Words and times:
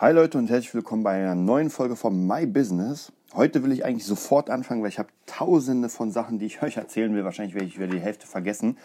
Hi 0.00 0.12
Leute 0.12 0.38
und 0.38 0.48
herzlich 0.48 0.72
willkommen 0.74 1.02
bei 1.02 1.14
einer 1.14 1.34
neuen 1.34 1.70
Folge 1.70 1.96
von 1.96 2.24
My 2.24 2.46
Business. 2.46 3.10
Heute 3.34 3.64
will 3.64 3.72
ich 3.72 3.84
eigentlich 3.84 4.04
sofort 4.04 4.48
anfangen, 4.48 4.80
weil 4.80 4.90
ich 4.90 5.00
habe 5.00 5.08
tausende 5.26 5.88
von 5.88 6.12
Sachen, 6.12 6.38
die 6.38 6.46
ich 6.46 6.62
euch 6.62 6.76
erzählen 6.76 7.12
will. 7.16 7.24
Wahrscheinlich 7.24 7.56
werde 7.56 7.66
ich 7.66 7.80
wieder 7.80 7.88
die 7.88 7.98
Hälfte 7.98 8.28
vergessen. 8.28 8.78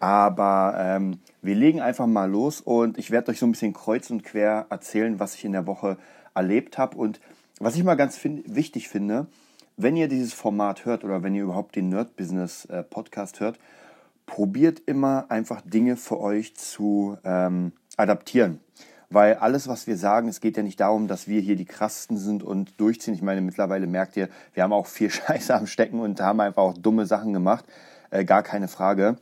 Aber 0.00 0.74
ähm, 0.76 1.18
wir 1.40 1.54
legen 1.54 1.80
einfach 1.80 2.08
mal 2.08 2.28
los 2.28 2.60
und 2.60 2.98
ich 2.98 3.12
werde 3.12 3.30
euch 3.30 3.38
so 3.38 3.46
ein 3.46 3.52
bisschen 3.52 3.74
kreuz 3.74 4.10
und 4.10 4.24
quer 4.24 4.66
erzählen, 4.70 5.20
was 5.20 5.36
ich 5.36 5.44
in 5.44 5.52
der 5.52 5.68
Woche 5.68 5.98
erlebt 6.34 6.78
habe. 6.78 6.96
Und 6.96 7.20
was 7.60 7.76
ich 7.76 7.84
mal 7.84 7.94
ganz 7.94 8.16
fin 8.16 8.42
wichtig 8.44 8.88
finde, 8.88 9.28
wenn 9.76 9.94
ihr 9.94 10.08
dieses 10.08 10.32
Format 10.32 10.84
hört 10.84 11.04
oder 11.04 11.22
wenn 11.22 11.36
ihr 11.36 11.44
überhaupt 11.44 11.76
den 11.76 11.90
Nerd 11.90 12.16
Business 12.16 12.64
äh, 12.64 12.82
Podcast 12.82 13.38
hört, 13.38 13.60
probiert 14.26 14.82
immer 14.86 15.26
einfach 15.28 15.60
Dinge 15.60 15.96
für 15.96 16.18
euch 16.18 16.56
zu 16.56 17.18
ähm, 17.22 17.70
adaptieren. 17.96 18.58
Weil 19.12 19.34
alles, 19.34 19.66
was 19.66 19.88
wir 19.88 19.96
sagen, 19.96 20.28
es 20.28 20.40
geht 20.40 20.56
ja 20.56 20.62
nicht 20.62 20.78
darum, 20.78 21.08
dass 21.08 21.26
wir 21.26 21.40
hier 21.40 21.56
die 21.56 21.64
krassesten 21.64 22.16
sind 22.16 22.44
und 22.44 22.80
durchziehen. 22.80 23.12
Ich 23.12 23.22
meine, 23.22 23.40
mittlerweile 23.40 23.88
merkt 23.88 24.16
ihr, 24.16 24.28
wir 24.54 24.62
haben 24.62 24.72
auch 24.72 24.86
viel 24.86 25.10
Scheiße 25.10 25.54
am 25.54 25.66
Stecken 25.66 25.98
und 25.98 26.20
haben 26.20 26.40
einfach 26.40 26.62
auch 26.62 26.78
dumme 26.78 27.06
Sachen 27.06 27.32
gemacht. 27.32 27.64
Äh, 28.10 28.24
gar 28.24 28.44
keine 28.44 28.68
Frage. 28.68 29.16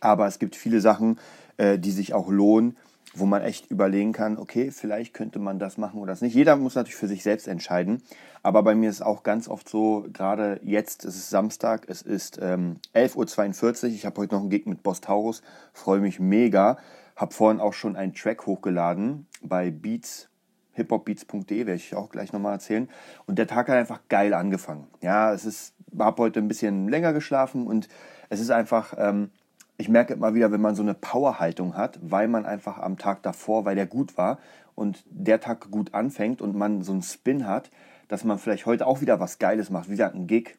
Aber 0.00 0.26
es 0.26 0.38
gibt 0.38 0.54
viele 0.54 0.80
Sachen, 0.80 1.18
äh, 1.56 1.78
die 1.78 1.90
sich 1.90 2.14
auch 2.14 2.28
lohnen, 2.28 2.76
wo 3.14 3.26
man 3.26 3.42
echt 3.42 3.70
überlegen 3.70 4.12
kann, 4.12 4.38
okay, 4.38 4.70
vielleicht 4.70 5.12
könnte 5.14 5.38
man 5.38 5.58
das 5.58 5.76
machen 5.76 6.00
oder 6.00 6.12
das 6.12 6.22
nicht. 6.22 6.34
Jeder 6.34 6.56
muss 6.56 6.76
natürlich 6.76 6.96
für 6.96 7.08
sich 7.08 7.22
selbst 7.22 7.46
entscheiden. 7.46 8.02
Aber 8.42 8.62
bei 8.62 8.74
mir 8.74 8.88
ist 8.88 8.96
es 8.96 9.02
auch 9.02 9.22
ganz 9.22 9.48
oft 9.48 9.68
so, 9.68 10.06
gerade 10.12 10.60
jetzt, 10.62 11.04
es 11.04 11.16
ist 11.16 11.30
Samstag, 11.30 11.86
es 11.88 12.02
ist 12.02 12.38
ähm, 12.40 12.76
11.42 12.94 13.84
Uhr. 13.84 13.90
Ich 13.90 14.06
habe 14.06 14.20
heute 14.20 14.34
noch 14.34 14.40
einen 14.40 14.50
Gig 14.50 14.66
mit 14.66 14.82
Boss 14.82 15.00
Taurus, 15.00 15.42
freue 15.72 16.00
mich 16.00 16.20
mega. 16.20 16.78
Habe 17.16 17.34
vorhin 17.34 17.60
auch 17.60 17.72
schon 17.72 17.96
einen 17.96 18.14
Track 18.14 18.46
hochgeladen 18.46 19.26
bei 19.42 19.70
Beats, 19.70 20.28
hiphopbeats.de, 20.72 21.66
werde 21.66 21.74
ich 21.74 21.94
auch 21.94 22.10
gleich 22.10 22.32
nochmal 22.32 22.54
erzählen. 22.54 22.88
Und 23.26 23.38
der 23.38 23.46
Tag 23.46 23.68
hat 23.68 23.76
einfach 23.76 24.00
geil 24.08 24.34
angefangen. 24.34 24.86
Ja, 25.00 25.32
es 25.32 25.44
ist, 25.44 25.74
habe 25.98 26.22
heute 26.22 26.40
ein 26.40 26.48
bisschen 26.48 26.88
länger 26.88 27.12
geschlafen 27.12 27.66
und 27.66 27.88
es 28.30 28.40
ist 28.40 28.50
einfach, 28.50 28.94
ähm, 28.96 29.30
ich 29.76 29.88
merke 29.88 30.14
immer 30.14 30.34
wieder, 30.34 30.52
wenn 30.52 30.60
man 30.60 30.74
so 30.74 30.82
eine 30.82 30.94
Powerhaltung 30.94 31.76
hat, 31.76 31.98
weil 32.02 32.28
man 32.28 32.46
einfach 32.46 32.78
am 32.78 32.96
Tag 32.96 33.22
davor, 33.22 33.64
weil 33.64 33.74
der 33.74 33.86
gut 33.86 34.16
war 34.16 34.38
und 34.74 35.04
der 35.10 35.40
Tag 35.40 35.70
gut 35.70 35.92
anfängt 35.94 36.40
und 36.40 36.56
man 36.56 36.82
so 36.82 36.92
einen 36.92 37.02
Spin 37.02 37.46
hat, 37.46 37.70
dass 38.08 38.24
man 38.24 38.38
vielleicht 38.38 38.66
heute 38.66 38.86
auch 38.86 39.00
wieder 39.00 39.20
was 39.20 39.38
Geiles 39.38 39.70
macht, 39.70 39.88
wie 39.88 39.92
gesagt, 39.92 40.14
ein 40.14 40.26
Gig, 40.26 40.56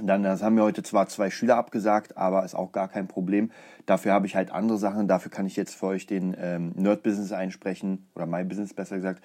dann 0.00 0.22
das 0.22 0.42
haben 0.42 0.54
mir 0.54 0.62
heute 0.62 0.82
zwar 0.82 1.08
zwei 1.08 1.30
Schüler 1.30 1.56
abgesagt, 1.56 2.16
aber 2.16 2.44
ist 2.44 2.54
auch 2.54 2.72
gar 2.72 2.88
kein 2.88 3.06
Problem. 3.06 3.50
Dafür 3.86 4.12
habe 4.12 4.26
ich 4.26 4.34
halt 4.34 4.50
andere 4.50 4.78
Sachen. 4.78 5.06
Dafür 5.06 5.30
kann 5.30 5.46
ich 5.46 5.56
jetzt 5.56 5.74
für 5.74 5.86
euch 5.86 6.06
den 6.06 6.36
ähm, 6.38 6.72
Nerd-Business 6.74 7.32
einsprechen 7.32 8.06
oder 8.14 8.26
My 8.26 8.44
Business 8.44 8.74
besser 8.74 8.96
gesagt. 8.96 9.22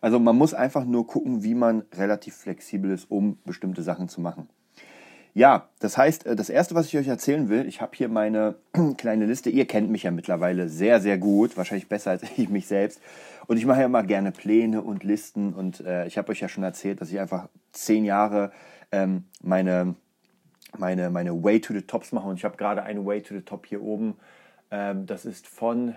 Also 0.00 0.18
man 0.18 0.36
muss 0.36 0.54
einfach 0.54 0.84
nur 0.84 1.06
gucken, 1.06 1.42
wie 1.42 1.54
man 1.54 1.84
relativ 1.94 2.34
flexibel 2.34 2.90
ist, 2.90 3.10
um 3.10 3.38
bestimmte 3.44 3.82
Sachen 3.82 4.08
zu 4.08 4.20
machen. 4.20 4.48
Ja, 5.32 5.68
das 5.78 5.96
heißt, 5.96 6.26
äh, 6.26 6.34
das 6.34 6.50
Erste, 6.50 6.74
was 6.74 6.86
ich 6.86 6.96
euch 6.96 7.06
erzählen 7.06 7.48
will, 7.48 7.66
ich 7.66 7.80
habe 7.80 7.92
hier 7.94 8.08
meine 8.08 8.56
kleine 8.96 9.26
Liste. 9.26 9.50
Ihr 9.50 9.66
kennt 9.66 9.90
mich 9.90 10.02
ja 10.02 10.10
mittlerweile 10.10 10.68
sehr, 10.68 11.00
sehr 11.00 11.18
gut, 11.18 11.56
wahrscheinlich 11.56 11.88
besser 11.88 12.10
als 12.10 12.22
ich 12.36 12.48
mich 12.48 12.66
selbst. 12.66 13.00
Und 13.46 13.56
ich 13.56 13.66
mache 13.66 13.80
ja 13.80 13.86
immer 13.86 14.02
gerne 14.02 14.32
Pläne 14.32 14.82
und 14.82 15.04
Listen. 15.04 15.52
Und 15.52 15.80
äh, 15.80 16.06
ich 16.06 16.18
habe 16.18 16.32
euch 16.32 16.40
ja 16.40 16.48
schon 16.48 16.64
erzählt, 16.64 17.00
dass 17.00 17.10
ich 17.10 17.20
einfach 17.20 17.48
zehn 17.72 18.04
Jahre 18.04 18.50
ähm, 18.92 19.24
meine, 19.42 19.94
meine, 20.78 21.10
meine 21.10 21.42
Way 21.42 21.60
to 21.60 21.74
the 21.74 21.82
Tops 21.82 22.12
mache. 22.12 22.28
Und 22.28 22.36
ich 22.36 22.44
habe 22.44 22.56
gerade 22.56 22.82
eine 22.82 23.04
Way 23.04 23.22
to 23.22 23.34
the 23.34 23.42
Top 23.42 23.66
hier 23.66 23.82
oben. 23.82 24.16
Ähm, 24.70 25.06
das 25.06 25.24
ist 25.24 25.46
von, 25.46 25.96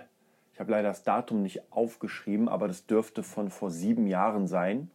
ich 0.52 0.60
habe 0.60 0.70
leider 0.70 0.88
das 0.88 1.02
Datum 1.02 1.42
nicht 1.42 1.62
aufgeschrieben, 1.70 2.48
aber 2.48 2.68
das 2.68 2.86
dürfte 2.86 3.22
von 3.22 3.50
vor 3.50 3.70
sieben 3.70 4.06
Jahren 4.06 4.46
sein 4.46 4.90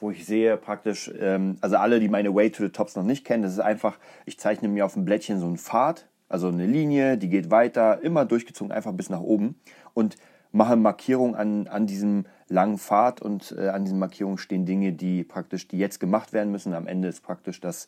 wo 0.00 0.10
ich 0.10 0.26
sehe 0.26 0.56
praktisch, 0.56 1.10
ähm, 1.18 1.56
also 1.60 1.76
alle, 1.76 2.00
die 2.00 2.08
meine 2.08 2.34
Way 2.34 2.50
to 2.50 2.62
the 2.62 2.70
Tops 2.70 2.96
noch 2.96 3.02
nicht 3.02 3.24
kennen, 3.24 3.42
das 3.42 3.52
ist 3.52 3.60
einfach, 3.60 3.98
ich 4.26 4.38
zeichne 4.38 4.68
mir 4.68 4.84
auf 4.84 4.94
dem 4.94 5.04
Blättchen 5.04 5.40
so 5.40 5.46
einen 5.46 5.58
Pfad, 5.58 6.06
also 6.28 6.48
eine 6.48 6.66
Linie, 6.66 7.18
die 7.18 7.28
geht 7.28 7.50
weiter, 7.50 8.00
immer 8.02 8.24
durchgezogen, 8.24 8.72
einfach 8.72 8.92
bis 8.92 9.10
nach 9.10 9.20
oben 9.20 9.58
und 9.94 10.16
mache 10.52 10.76
Markierungen 10.76 11.34
an, 11.34 11.66
an 11.68 11.86
diesem 11.86 12.26
langen 12.48 12.78
Pfad 12.78 13.20
und 13.20 13.54
äh, 13.56 13.68
an 13.68 13.84
diesen 13.84 13.98
Markierungen 13.98 14.38
stehen 14.38 14.66
Dinge, 14.66 14.92
die 14.92 15.24
praktisch, 15.24 15.68
die 15.68 15.78
jetzt 15.78 16.00
gemacht 16.00 16.32
werden 16.32 16.50
müssen. 16.50 16.74
Am 16.74 16.86
Ende 16.86 17.08
ist 17.08 17.22
praktisch 17.22 17.60
das 17.60 17.86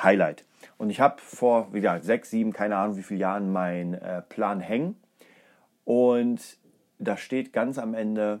Highlight. 0.00 0.44
Und 0.78 0.90
ich 0.90 1.00
habe 1.00 1.20
vor, 1.20 1.72
wie 1.72 1.80
gesagt, 1.80 2.04
sechs, 2.04 2.30
sieben, 2.30 2.52
keine 2.52 2.76
Ahnung 2.76 2.96
wie 2.96 3.02
viele 3.02 3.20
Jahren 3.20 3.52
meinen 3.52 3.94
äh, 3.94 4.22
Plan 4.22 4.60
hängen. 4.60 4.96
Und 5.84 6.58
da 6.98 7.16
steht 7.16 7.52
ganz 7.52 7.78
am 7.78 7.94
Ende, 7.94 8.40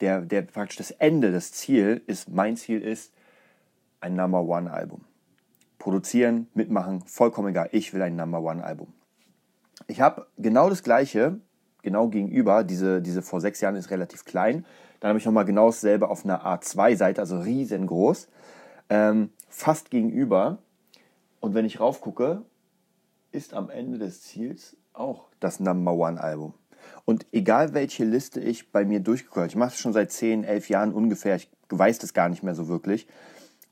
der, 0.00 0.22
der 0.22 0.42
praktisch 0.42 0.76
das 0.76 0.90
Ende, 0.90 1.32
das 1.32 1.52
Ziel 1.52 2.02
ist, 2.06 2.28
mein 2.28 2.56
Ziel 2.56 2.80
ist, 2.80 3.12
ein 4.00 4.14
Number 4.14 4.42
One 4.42 4.72
Album. 4.72 5.04
Produzieren, 5.78 6.48
mitmachen, 6.54 7.02
vollkommen 7.02 7.48
egal. 7.48 7.68
Ich 7.72 7.92
will 7.92 8.02
ein 8.02 8.16
Number 8.16 8.40
One 8.40 8.64
Album. 8.64 8.92
Ich 9.86 10.00
habe 10.00 10.26
genau 10.38 10.68
das 10.68 10.82
gleiche 10.82 11.40
genau 11.82 12.08
gegenüber, 12.08 12.64
diese, 12.64 13.02
diese 13.02 13.22
vor 13.22 13.40
sechs 13.40 13.60
Jahren 13.60 13.76
ist 13.76 13.90
relativ 13.90 14.24
klein. 14.24 14.64
Dann 15.00 15.10
habe 15.10 15.18
ich 15.18 15.26
nochmal 15.26 15.44
genau 15.44 15.66
dasselbe 15.66 16.08
auf 16.08 16.24
einer 16.24 16.46
A2-Seite, 16.46 17.20
also 17.20 17.40
riesengroß, 17.40 18.28
ähm, 18.88 19.30
fast 19.48 19.90
gegenüber. 19.90 20.58
Und 21.40 21.54
wenn 21.54 21.64
ich 21.64 21.80
raufgucke, 21.80 22.42
ist 23.32 23.54
am 23.54 23.70
Ende 23.70 23.98
des 23.98 24.22
Ziels 24.22 24.76
auch 24.92 25.28
das 25.40 25.58
Number 25.58 25.92
One-Album. 25.92 26.54
Und 27.04 27.26
egal 27.32 27.74
welche 27.74 28.04
Liste 28.04 28.40
ich 28.40 28.70
bei 28.70 28.84
mir 28.84 29.00
durchgeguckt 29.00 29.46
ich 29.46 29.56
mache 29.56 29.70
es 29.70 29.78
schon 29.78 29.92
seit 29.92 30.12
10, 30.12 30.44
11 30.44 30.68
Jahren 30.68 30.92
ungefähr, 30.92 31.36
ich 31.36 31.48
weiß 31.68 31.98
das 31.98 32.12
gar 32.12 32.28
nicht 32.28 32.42
mehr 32.42 32.54
so 32.54 32.68
wirklich, 32.68 33.06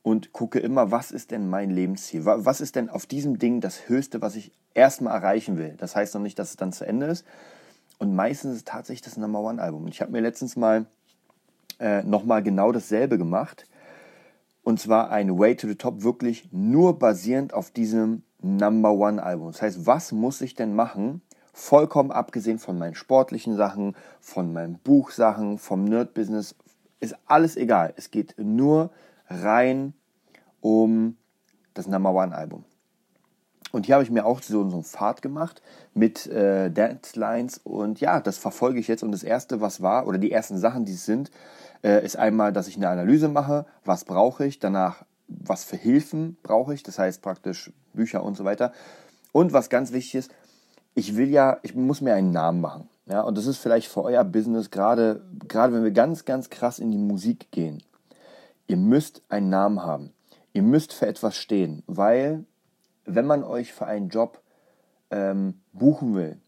und 0.02 0.32
gucke 0.32 0.58
immer, 0.58 0.90
was 0.90 1.10
ist 1.10 1.30
denn 1.30 1.48
mein 1.48 1.70
Lebensziel? 1.70 2.24
Was 2.24 2.60
ist 2.60 2.74
denn 2.74 2.88
auf 2.88 3.06
diesem 3.06 3.38
Ding 3.38 3.60
das 3.60 3.88
Höchste, 3.88 4.22
was 4.22 4.34
ich 4.34 4.52
erstmal 4.72 5.14
erreichen 5.14 5.58
will? 5.58 5.74
Das 5.76 5.94
heißt 5.94 6.14
noch 6.14 6.22
nicht, 6.22 6.38
dass 6.38 6.50
es 6.50 6.56
dann 6.56 6.72
zu 6.72 6.86
Ende 6.86 7.06
ist, 7.06 7.26
und 8.00 8.14
meistens 8.16 8.52
ist 8.52 8.56
es 8.56 8.64
tatsächlich 8.64 9.02
das 9.02 9.18
Number 9.18 9.40
One 9.40 9.62
Album. 9.62 9.84
Und 9.84 9.88
ich 9.88 10.00
habe 10.00 10.10
mir 10.10 10.22
letztens 10.22 10.56
mal 10.56 10.86
äh, 11.78 12.02
nochmal 12.02 12.42
genau 12.42 12.72
dasselbe 12.72 13.18
gemacht. 13.18 13.68
Und 14.62 14.80
zwar 14.80 15.10
ein 15.10 15.38
Way 15.38 15.56
to 15.56 15.68
the 15.68 15.74
Top 15.74 16.02
wirklich 16.02 16.48
nur 16.50 16.98
basierend 16.98 17.52
auf 17.52 17.70
diesem 17.70 18.22
Number 18.40 18.92
One 18.92 19.22
Album. 19.22 19.52
Das 19.52 19.60
heißt, 19.60 19.86
was 19.86 20.12
muss 20.12 20.40
ich 20.40 20.54
denn 20.54 20.74
machen? 20.74 21.20
Vollkommen 21.52 22.10
abgesehen 22.10 22.58
von 22.58 22.78
meinen 22.78 22.94
sportlichen 22.94 23.54
Sachen, 23.54 23.94
von 24.18 24.50
meinen 24.54 24.78
Buchsachen, 24.78 25.58
vom 25.58 25.84
Nerd-Business, 25.84 26.54
ist 27.00 27.16
alles 27.26 27.54
egal. 27.54 27.92
Es 27.96 28.10
geht 28.10 28.34
nur 28.38 28.90
rein 29.28 29.92
um 30.62 31.18
das 31.74 31.86
Number 31.86 32.14
One 32.14 32.34
Album. 32.34 32.64
Und 33.72 33.86
hier 33.86 33.94
habe 33.94 34.04
ich 34.04 34.10
mir 34.10 34.26
auch 34.26 34.42
so, 34.42 34.68
so 34.68 34.76
einen 34.76 34.84
Pfad 34.84 35.22
gemacht 35.22 35.62
mit 35.94 36.26
äh, 36.26 36.70
Deadlines 36.70 37.58
und 37.58 38.00
ja, 38.00 38.20
das 38.20 38.38
verfolge 38.38 38.80
ich 38.80 38.88
jetzt. 38.88 39.02
Und 39.02 39.12
das 39.12 39.22
erste, 39.22 39.60
was 39.60 39.80
war, 39.80 40.06
oder 40.06 40.18
die 40.18 40.32
ersten 40.32 40.58
Sachen, 40.58 40.84
die 40.84 40.94
es 40.94 41.06
sind, 41.06 41.30
äh, 41.82 42.04
ist 42.04 42.16
einmal, 42.16 42.52
dass 42.52 42.68
ich 42.68 42.76
eine 42.76 42.88
Analyse 42.88 43.28
mache, 43.28 43.66
was 43.84 44.04
brauche 44.04 44.44
ich, 44.44 44.58
danach, 44.58 45.04
was 45.28 45.64
für 45.64 45.76
Hilfen 45.76 46.36
brauche 46.42 46.74
ich, 46.74 46.82
das 46.82 46.98
heißt 46.98 47.22
praktisch 47.22 47.72
Bücher 47.92 48.24
und 48.24 48.36
so 48.36 48.44
weiter. 48.44 48.72
Und 49.32 49.52
was 49.52 49.70
ganz 49.70 49.92
wichtig 49.92 50.16
ist, 50.16 50.30
ich 50.94 51.16
will 51.16 51.28
ja, 51.28 51.58
ich 51.62 51.74
muss 51.74 52.00
mir 52.00 52.14
einen 52.14 52.32
Namen 52.32 52.60
machen. 52.60 52.88
Ja, 53.06 53.22
und 53.22 53.36
das 53.38 53.46
ist 53.46 53.58
vielleicht 53.58 53.88
für 53.88 54.02
euer 54.02 54.24
Business, 54.24 54.70
gerade, 54.70 55.22
gerade 55.48 55.72
wenn 55.72 55.84
wir 55.84 55.90
ganz, 55.90 56.24
ganz 56.24 56.50
krass 56.50 56.78
in 56.78 56.90
die 56.90 56.98
Musik 56.98 57.50
gehen. 57.50 57.82
Ihr 58.66 58.76
müsst 58.76 59.22
einen 59.28 59.48
Namen 59.48 59.82
haben. 59.82 60.12
Ihr 60.52 60.62
müsst 60.62 60.92
für 60.92 61.06
etwas 61.06 61.36
stehen, 61.36 61.82
weil 61.86 62.44
wenn 63.04 63.26
man 63.26 63.44
euch 63.44 63.72
für 63.72 63.86
einen 63.86 64.08
Job 64.08 64.40
ähm, 65.10 65.60
buchen 65.72 66.14
will, 66.14 66.38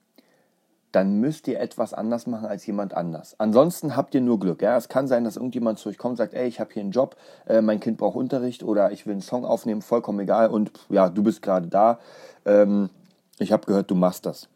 dann 0.92 1.20
müsst 1.20 1.48
ihr 1.48 1.58
etwas 1.58 1.94
anders 1.94 2.26
machen 2.26 2.46
als 2.46 2.66
jemand 2.66 2.94
anders. 2.94 3.34
Ansonsten 3.38 3.96
habt 3.96 4.14
ihr 4.14 4.20
nur 4.20 4.38
Glück. 4.38 4.60
Ja? 4.62 4.76
Es 4.76 4.88
kann 4.88 5.08
sein, 5.08 5.24
dass 5.24 5.36
irgendjemand 5.36 5.78
zu 5.78 5.88
euch 5.88 5.98
kommt 5.98 6.12
und 6.12 6.16
sagt, 6.18 6.34
ey, 6.34 6.46
ich 6.46 6.60
habe 6.60 6.72
hier 6.72 6.82
einen 6.82 6.92
Job, 6.92 7.16
äh, 7.46 7.62
mein 7.62 7.80
Kind 7.80 7.96
braucht 7.96 8.16
Unterricht 8.16 8.62
oder 8.62 8.92
ich 8.92 9.06
will 9.06 9.12
einen 9.12 9.22
Song 9.22 9.44
aufnehmen, 9.44 9.82
vollkommen 9.82 10.20
egal 10.20 10.50
und 10.50 10.70
ja, 10.90 11.08
du 11.08 11.22
bist 11.22 11.40
gerade 11.40 11.68
da. 11.68 11.98
Ähm, 12.44 12.90
ich 13.38 13.52
habe 13.52 13.66
gehört, 13.66 13.90
du 13.90 13.94
machst 13.94 14.26
das. 14.26 14.48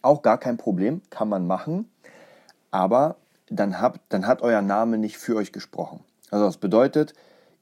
Auch 0.00 0.22
gar 0.22 0.38
kein 0.38 0.56
Problem, 0.56 1.02
kann 1.10 1.28
man 1.28 1.46
machen, 1.46 1.90
aber 2.70 3.16
dann, 3.50 3.80
habt, 3.80 4.00
dann 4.10 4.26
hat 4.26 4.42
euer 4.42 4.62
Name 4.62 4.96
nicht 4.96 5.18
für 5.18 5.34
euch 5.34 5.52
gesprochen. 5.52 6.04
Also 6.30 6.44
das 6.44 6.58
bedeutet, 6.58 7.14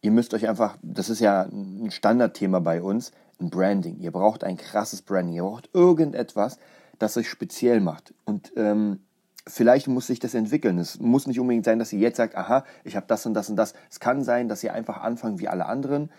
ihr 0.02 0.10
müsst 0.10 0.34
euch 0.34 0.48
einfach, 0.48 0.76
das 0.82 1.08
ist 1.08 1.20
ja 1.20 1.42
ein 1.42 1.90
Standardthema 1.90 2.60
bei 2.60 2.82
uns, 2.82 3.12
ein 3.40 3.50
Branding. 3.50 3.98
Ihr 3.98 4.10
braucht 4.10 4.44
ein 4.44 4.56
krasses 4.56 5.02
Branding. 5.02 5.34
Ihr 5.34 5.42
braucht 5.42 5.70
irgendetwas, 5.72 6.58
das 6.98 7.16
euch 7.16 7.28
speziell 7.28 7.80
macht. 7.80 8.14
Und 8.24 8.52
ähm, 8.56 9.00
vielleicht 9.46 9.88
muss 9.88 10.06
sich 10.06 10.18
das 10.18 10.34
entwickeln. 10.34 10.78
Es 10.78 10.98
muss 11.00 11.26
nicht 11.26 11.40
unbedingt 11.40 11.64
sein, 11.64 11.78
dass 11.78 11.92
ihr 11.92 11.98
jetzt 11.98 12.16
sagt, 12.16 12.36
aha, 12.36 12.64
ich 12.84 12.96
habe 12.96 13.06
das 13.06 13.26
und 13.26 13.34
das 13.34 13.50
und 13.50 13.56
das. 13.56 13.74
Es 13.90 14.00
kann 14.00 14.24
sein, 14.24 14.48
dass 14.48 14.62
ihr 14.64 14.72
einfach 14.72 15.00
anfangt 15.00 15.40
wie 15.40 15.48
alle 15.48 15.66
anderen 15.66 16.10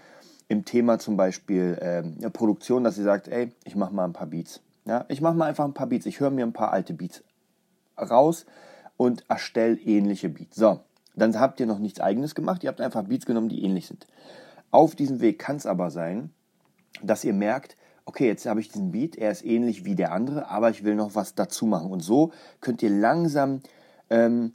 im 0.48 0.64
Thema 0.64 0.98
zum 1.00 1.18
Beispiel 1.18 1.78
ähm, 1.82 2.32
Produktion, 2.32 2.84
dass 2.84 2.98
ihr 2.98 3.04
sagt, 3.04 3.28
ey, 3.28 3.52
ich 3.66 3.76
mache 3.76 3.94
mal 3.94 4.06
ein 4.06 4.14
paar 4.14 4.28
Beats. 4.28 4.62
Ja, 4.86 5.06
ich 5.10 5.20
mache 5.20 5.36
mal 5.36 5.46
einfach 5.46 5.66
ein 5.66 5.74
paar 5.74 5.88
Beats. 5.88 6.06
Ich 6.06 6.20
höre 6.20 6.30
mir 6.30 6.46
ein 6.46 6.54
paar 6.54 6.72
alte 6.72 6.94
Beats 6.94 7.24
raus 8.00 8.46
und 8.96 9.26
erstell 9.30 9.80
ähnliche 9.84 10.30
Beats. 10.30 10.56
So, 10.56 10.80
dann 11.16 11.38
habt 11.40 11.60
ihr 11.60 11.66
noch 11.66 11.80
nichts 11.80 12.00
eigenes 12.00 12.36
gemacht, 12.36 12.64
ihr 12.64 12.70
habt 12.70 12.80
einfach 12.80 13.04
Beats 13.04 13.26
genommen, 13.26 13.50
die 13.50 13.64
ähnlich 13.64 13.88
sind. 13.88 14.08
Auf 14.72 14.96
diesem 14.96 15.20
Weg 15.20 15.40
kann 15.40 15.56
es 15.56 15.66
aber 15.66 15.92
sein, 15.92 16.32
dass 17.04 17.24
ihr 17.24 17.34
merkt, 17.34 17.76
okay, 18.06 18.28
jetzt 18.28 18.46
habe 18.46 18.62
ich 18.62 18.70
diesen 18.70 18.92
Beat, 18.92 19.18
er 19.18 19.32
ist 19.32 19.46
ähnlich 19.46 19.84
wie 19.84 19.96
der 19.96 20.14
andere, 20.14 20.50
aber 20.50 20.70
ich 20.70 20.84
will 20.84 20.96
noch 20.96 21.16
was 21.16 21.36
dazu 21.36 21.66
machen. 21.66 21.92
Und 21.92 22.00
so 22.00 22.32
könnt 22.62 22.82
ihr 22.82 22.90
langsam, 22.90 23.62
ähm, 24.10 24.54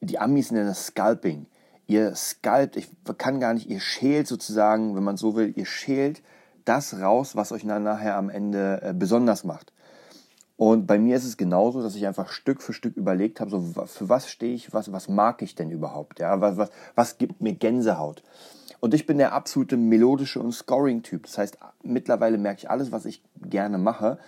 die 0.00 0.18
Amis 0.18 0.50
nennen 0.50 0.66
das 0.66 0.86
Scalping. 0.86 1.46
Ihr 1.86 2.14
scalpt, 2.14 2.76
ich 2.76 2.88
kann 3.18 3.40
gar 3.40 3.54
nicht, 3.54 3.68
ihr 3.68 3.80
schält 3.80 4.26
sozusagen, 4.26 4.94
wenn 4.96 5.02
man 5.02 5.16
so 5.16 5.34
will, 5.34 5.52
ihr 5.56 5.66
schält 5.66 6.22
das 6.64 7.00
raus, 7.00 7.36
was 7.36 7.52
euch 7.52 7.64
nachher 7.64 8.16
am 8.16 8.30
Ende 8.30 8.80
äh, 8.82 8.94
besonders 8.94 9.44
macht. 9.44 9.72
Und 10.56 10.86
bei 10.86 10.98
mir 10.98 11.16
ist 11.16 11.24
es 11.24 11.36
genauso, 11.36 11.82
dass 11.82 11.96
ich 11.96 12.06
einfach 12.06 12.28
Stück 12.28 12.62
für 12.62 12.72
Stück 12.72 12.96
überlegt 12.96 13.40
habe, 13.40 13.50
so 13.50 13.60
für 13.86 14.08
was 14.08 14.30
stehe 14.30 14.54
ich, 14.54 14.72
was, 14.72 14.92
was 14.92 15.08
mag 15.08 15.42
ich 15.42 15.54
denn 15.54 15.70
überhaupt? 15.70 16.20
Ja, 16.20 16.40
was, 16.40 16.56
was, 16.56 16.70
was 16.94 17.18
gibt 17.18 17.40
mir 17.40 17.54
Gänsehaut? 17.54 18.22
Und 18.84 18.92
ich 18.92 19.06
bin 19.06 19.16
der 19.16 19.32
absolute 19.32 19.78
melodische 19.78 20.40
und 20.40 20.52
Scoring-Typ. 20.52 21.22
Das 21.22 21.38
heißt, 21.38 21.56
mittlerweile 21.82 22.36
merke 22.36 22.58
ich, 22.58 22.70
alles, 22.70 22.92
was 22.92 23.06
ich 23.06 23.22
gerne 23.40 23.78
mache, 23.78 24.18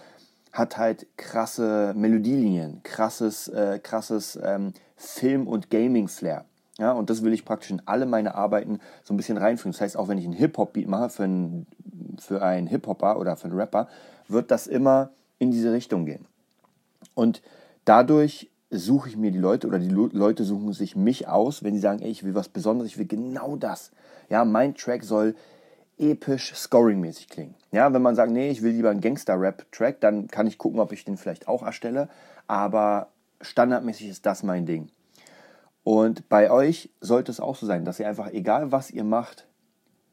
hat 0.50 0.79
halt 0.79 1.06
krasse 1.19 1.93
Melodielinien, 1.94 2.82
krasses, 2.82 3.49
äh, 3.49 3.79
krasses 3.82 4.38
ähm, 4.43 4.73
Film- 4.97 5.47
und 5.47 5.69
Gaming-Flair. 5.69 6.47
Ja, 6.79 6.93
und 6.93 7.11
das 7.11 7.23
will 7.23 7.35
ich 7.35 7.44
praktisch 7.44 7.70
in 7.70 7.82
alle 7.85 8.06
meine 8.06 8.35
Arbeiten 8.35 8.81
so 9.05 9.12
ein 9.12 9.19
bisschen 9.19 9.37
reinführen. 9.37 9.73
Das 9.73 9.82
heißt, 9.82 9.99
auch 9.99 10.08
wenn 10.08 10.17
ich 10.17 10.25
einen 10.25 10.32
Hip-Hop-Beat 10.32 10.88
mache 10.88 11.11
für 11.11 11.25
einen, 11.25 11.67
für 12.19 12.41
einen 12.41 12.67
Hip-Hopper 12.67 13.20
oder 13.20 13.37
für 13.37 13.49
einen 13.49 13.59
Rapper, 13.59 13.88
wird 14.26 14.50
das 14.50 14.67
immer 14.67 15.11
in 15.38 15.50
diese 15.50 15.70
Richtung 15.70 16.06
gehen. 16.06 16.25
Und 17.14 17.43
dadurch 17.85 18.49
suche 18.71 19.09
ich 19.09 19.17
mir 19.17 19.31
die 19.31 19.39
Leute 19.39 19.67
oder 19.67 19.79
die 19.79 19.89
Leute 19.89 20.45
suchen 20.45 20.73
sich 20.73 20.97
mich 20.97 21.29
aus, 21.29 21.63
wenn 21.63 21.75
sie 21.75 21.81
sagen, 21.81 22.03
ey, 22.03 22.11
ich 22.11 22.25
will 22.25 22.35
was 22.35 22.49
Besonderes, 22.49 22.91
ich 22.91 22.99
will 22.99 23.07
genau 23.07 23.57
das. 23.57 23.93
Ja, 24.29 24.45
mein 24.45 24.75
Track 24.75 25.05
soll 25.05 25.37
episch 25.99 26.53
scoring-mäßig 26.55 27.29
klingen. 27.29 27.55
Ja, 27.71 27.93
wenn 27.93 28.03
man 28.03 28.17
sagt, 28.17 28.33
nee, 28.33 28.51
ich 28.51 28.63
will 28.63 28.73
lieber 28.73 28.91
einen 28.91 29.01
Gangster-Rap-Track, 29.01 30.01
dann 30.01 30.29
kann 30.29 30.47
ich 30.47 30.59
gucken, 30.59 30.81
ob 30.81 30.93
ich 30.93 31.05
den 31.05 31.17
vielleicht 31.17 31.49
auch 31.49 31.63
erstelle. 31.63 32.09
Aber 32.47 33.09
standardmäßig 33.41 34.09
ist 34.09 34.27
das 34.27 34.43
mein 34.43 34.67
Ding. 34.67 34.89
Und 35.85 36.29
bei 36.29 36.51
euch 36.51 36.91
sollte 37.01 37.31
es 37.31 37.41
auch 37.41 37.57
so 37.57 37.67
sein, 37.67 37.85
dass 37.85 38.01
ihr 38.01 38.09
einfach, 38.09 38.33
egal 38.33 38.73
was 38.73 38.91
ihr 38.91 39.05
macht, 39.05 39.47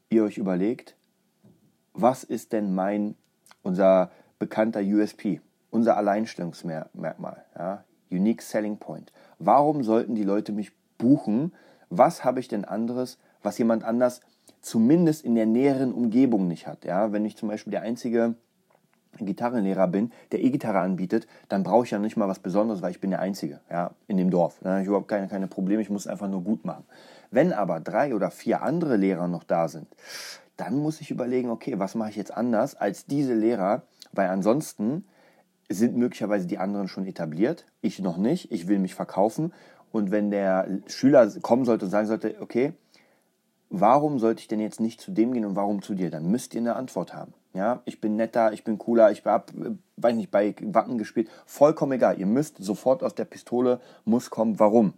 ihr 0.08 0.22
euch 0.22 0.38
überlegt, 0.38 0.94
was 1.92 2.24
ist 2.24 2.52
denn 2.52 2.74
mein, 2.74 3.16
unser 3.62 4.10
bekannter 4.38 4.80
USP, 4.80 5.40
unser 5.70 5.96
Alleinstellungsmerkmal, 5.96 7.44
ja? 7.58 7.84
Unique 8.14 8.42
Selling 8.42 8.78
Point. 8.78 9.12
Warum 9.38 9.82
sollten 9.82 10.14
die 10.14 10.24
Leute 10.24 10.52
mich 10.52 10.72
buchen? 10.98 11.52
Was 11.90 12.24
habe 12.24 12.40
ich 12.40 12.48
denn 12.48 12.64
anderes, 12.64 13.18
was 13.42 13.58
jemand 13.58 13.84
anders 13.84 14.20
zumindest 14.60 15.24
in 15.24 15.34
der 15.34 15.46
näheren 15.46 15.92
Umgebung 15.92 16.48
nicht 16.48 16.66
hat? 16.66 16.84
Ja? 16.84 17.12
Wenn 17.12 17.24
ich 17.24 17.36
zum 17.36 17.48
Beispiel 17.48 17.72
der 17.72 17.82
einzige 17.82 18.34
Gitarrenlehrer 19.18 19.86
bin, 19.88 20.12
der 20.32 20.42
E-Gitarre 20.42 20.80
anbietet, 20.80 21.26
dann 21.48 21.62
brauche 21.62 21.84
ich 21.84 21.90
ja 21.90 21.98
nicht 21.98 22.16
mal 22.16 22.28
was 22.28 22.40
Besonderes, 22.40 22.82
weil 22.82 22.90
ich 22.90 23.00
bin 23.00 23.10
der 23.10 23.20
Einzige 23.20 23.60
ja, 23.70 23.92
in 24.08 24.16
dem 24.16 24.30
Dorf. 24.30 24.58
Da 24.62 24.70
habe 24.70 24.82
ich 24.82 24.88
überhaupt 24.88 25.08
keine, 25.08 25.28
keine 25.28 25.46
Probleme, 25.46 25.82
ich 25.82 25.90
muss 25.90 26.02
es 26.02 26.10
einfach 26.10 26.28
nur 26.28 26.42
gut 26.42 26.64
machen. 26.64 26.84
Wenn 27.30 27.52
aber 27.52 27.80
drei 27.80 28.14
oder 28.14 28.30
vier 28.30 28.62
andere 28.62 28.96
Lehrer 28.96 29.28
noch 29.28 29.44
da 29.44 29.68
sind, 29.68 29.86
dann 30.56 30.76
muss 30.76 31.00
ich 31.00 31.10
überlegen, 31.10 31.50
okay, 31.50 31.78
was 31.78 31.94
mache 31.94 32.10
ich 32.10 32.16
jetzt 32.16 32.36
anders 32.36 32.74
als 32.74 33.06
diese 33.06 33.34
Lehrer, 33.34 33.82
weil 34.12 34.28
ansonsten 34.28 35.04
sind 35.68 35.96
möglicherweise 35.96 36.46
die 36.46 36.58
anderen 36.58 36.88
schon 36.88 37.06
etabliert, 37.06 37.66
ich 37.80 38.00
noch 38.00 38.16
nicht, 38.16 38.52
ich 38.52 38.68
will 38.68 38.78
mich 38.78 38.94
verkaufen 38.94 39.52
und 39.92 40.10
wenn 40.10 40.30
der 40.30 40.68
Schüler 40.86 41.30
kommen 41.42 41.64
sollte 41.64 41.84
und 41.84 41.90
sagen 41.90 42.06
sollte, 42.06 42.36
okay, 42.40 42.72
warum 43.70 44.18
sollte 44.18 44.40
ich 44.40 44.48
denn 44.48 44.60
jetzt 44.60 44.80
nicht 44.80 45.00
zu 45.00 45.10
dem 45.10 45.32
gehen 45.32 45.44
und 45.44 45.56
warum 45.56 45.82
zu 45.82 45.94
dir? 45.94 46.10
Dann 46.10 46.30
müsst 46.30 46.54
ihr 46.54 46.60
eine 46.60 46.76
Antwort 46.76 47.14
haben. 47.14 47.32
Ja, 47.52 47.82
ich 47.84 48.00
bin 48.00 48.16
netter, 48.16 48.52
ich 48.52 48.64
bin 48.64 48.78
cooler, 48.78 49.12
ich 49.12 49.24
habe, 49.24 49.78
weiß 49.96 50.16
nicht, 50.16 50.32
bei 50.32 50.56
Wacken 50.60 50.98
gespielt. 50.98 51.30
Vollkommen 51.46 51.92
egal. 51.92 52.18
Ihr 52.18 52.26
müsst 52.26 52.56
sofort 52.58 53.04
aus 53.04 53.14
der 53.14 53.24
Pistole, 53.24 53.80
muss 54.04 54.30
kommen, 54.30 54.58
warum. 54.58 54.94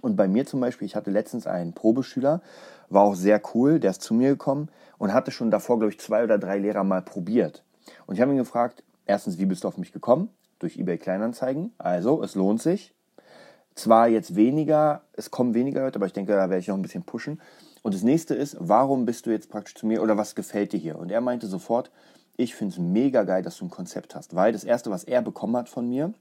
Und 0.00 0.16
bei 0.16 0.28
mir 0.28 0.46
zum 0.46 0.60
Beispiel, 0.60 0.86
ich 0.86 0.96
hatte 0.96 1.10
letztens 1.10 1.46
einen 1.46 1.74
Probeschüler, 1.74 2.40
war 2.88 3.02
auch 3.02 3.14
sehr 3.14 3.42
cool, 3.54 3.80
der 3.80 3.90
ist 3.90 4.02
zu 4.02 4.14
mir 4.14 4.30
gekommen 4.30 4.70
und 4.98 5.12
hatte 5.12 5.30
schon 5.30 5.50
davor, 5.50 5.78
glaube 5.78 5.92
ich, 5.92 6.00
zwei 6.00 6.24
oder 6.24 6.38
drei 6.38 6.58
Lehrer 6.58 6.84
mal 6.84 7.02
probiert. 7.02 7.62
Und 8.06 8.14
ich 8.14 8.20
habe 8.20 8.32
ihn 8.32 8.38
gefragt, 8.38 8.82
erstens, 9.06 9.38
wie 9.38 9.46
bist 9.46 9.64
du 9.64 9.68
auf 9.68 9.78
mich 9.78 9.92
gekommen? 9.92 10.28
Durch 10.58 10.78
eBay 10.78 10.98
Kleinanzeigen. 10.98 11.72
Also, 11.78 12.22
es 12.22 12.34
lohnt 12.34 12.62
sich. 12.62 12.94
Zwar 13.74 14.08
jetzt 14.08 14.36
weniger, 14.36 15.02
es 15.12 15.30
kommen 15.30 15.54
weniger 15.54 15.82
Leute, 15.82 15.96
aber 15.96 16.06
ich 16.06 16.12
denke, 16.12 16.32
da 16.32 16.48
werde 16.48 16.58
ich 16.58 16.68
noch 16.68 16.76
ein 16.76 16.82
bisschen 16.82 17.02
pushen. 17.02 17.40
Und 17.82 17.94
das 17.94 18.02
nächste 18.02 18.34
ist, 18.34 18.56
warum 18.58 19.04
bist 19.04 19.26
du 19.26 19.30
jetzt 19.30 19.50
praktisch 19.50 19.74
zu 19.74 19.86
mir 19.86 20.02
oder 20.02 20.16
was 20.16 20.34
gefällt 20.34 20.72
dir 20.72 20.80
hier? 20.80 20.98
Und 20.98 21.10
er 21.10 21.20
meinte 21.20 21.46
sofort, 21.46 21.90
ich 22.36 22.54
finde 22.54 22.72
es 22.72 22.78
mega 22.78 23.22
geil, 23.24 23.42
dass 23.42 23.58
du 23.58 23.66
ein 23.66 23.70
Konzept 23.70 24.14
hast. 24.14 24.34
Weil 24.34 24.52
das 24.52 24.64
Erste, 24.64 24.90
was 24.90 25.04
er 25.04 25.22
bekommen 25.22 25.56
hat 25.56 25.68
von 25.68 25.88
mir, 25.88 26.12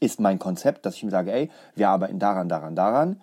ist 0.00 0.18
mein 0.18 0.38
Konzept, 0.38 0.84
dass 0.84 0.96
ich 0.96 1.02
ihm 1.02 1.10
sage, 1.10 1.32
ey, 1.32 1.50
wir 1.74 1.88
arbeiten 1.88 2.18
daran, 2.18 2.48
daran, 2.48 2.74
daran. 2.74 3.20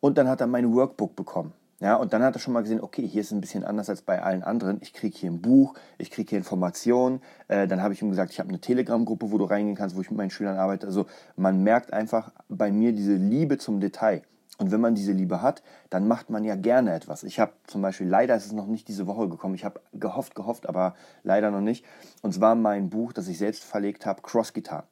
Und 0.00 0.18
dann 0.18 0.28
hat 0.28 0.40
er 0.40 0.46
mein 0.46 0.74
Workbook 0.74 1.16
bekommen. 1.16 1.52
Ja, 1.80 1.96
und 1.96 2.12
dann 2.12 2.22
hat 2.22 2.36
er 2.36 2.40
schon 2.40 2.52
mal 2.52 2.60
gesehen, 2.60 2.82
okay, 2.82 3.06
hier 3.06 3.22
ist 3.22 3.28
es 3.28 3.32
ein 3.32 3.40
bisschen 3.40 3.64
anders 3.64 3.88
als 3.88 4.02
bei 4.02 4.22
allen 4.22 4.42
anderen. 4.42 4.78
Ich 4.82 4.92
kriege 4.92 5.16
hier 5.16 5.30
ein 5.30 5.40
Buch, 5.40 5.74
ich 5.96 6.10
kriege 6.10 6.28
hier 6.28 6.38
Informationen. 6.38 7.22
Äh, 7.48 7.66
dann 7.66 7.82
habe 7.82 7.94
ich 7.94 8.02
ihm 8.02 8.10
gesagt, 8.10 8.32
ich 8.32 8.38
habe 8.38 8.50
eine 8.50 8.60
Telegram-Gruppe, 8.60 9.32
wo 9.32 9.38
du 9.38 9.44
reingehen 9.44 9.76
kannst, 9.76 9.96
wo 9.96 10.02
ich 10.02 10.10
mit 10.10 10.18
meinen 10.18 10.30
Schülern 10.30 10.58
arbeite. 10.58 10.86
Also 10.86 11.06
man 11.36 11.62
merkt 11.62 11.94
einfach 11.94 12.32
bei 12.50 12.70
mir 12.70 12.92
diese 12.92 13.14
Liebe 13.14 13.56
zum 13.56 13.80
Detail. 13.80 14.22
Und 14.58 14.72
wenn 14.72 14.80
man 14.82 14.94
diese 14.94 15.12
Liebe 15.12 15.40
hat, 15.40 15.62
dann 15.88 16.06
macht 16.06 16.28
man 16.28 16.44
ja 16.44 16.54
gerne 16.54 16.92
etwas. 16.92 17.22
Ich 17.22 17.40
habe 17.40 17.52
zum 17.66 17.80
Beispiel, 17.80 18.06
leider 18.06 18.36
ist 18.36 18.44
es 18.44 18.52
noch 18.52 18.66
nicht 18.66 18.88
diese 18.88 19.06
Woche 19.06 19.26
gekommen, 19.30 19.54
ich 19.54 19.64
habe 19.64 19.80
gehofft, 19.94 20.34
gehofft, 20.34 20.68
aber 20.68 20.94
leider 21.22 21.50
noch 21.50 21.62
nicht. 21.62 21.86
Und 22.20 22.34
zwar 22.34 22.54
mein 22.56 22.90
Buch, 22.90 23.14
das 23.14 23.26
ich 23.26 23.38
selbst 23.38 23.64
verlegt 23.64 24.04
habe, 24.04 24.20
Cross 24.20 24.52
Guitar. 24.52 24.84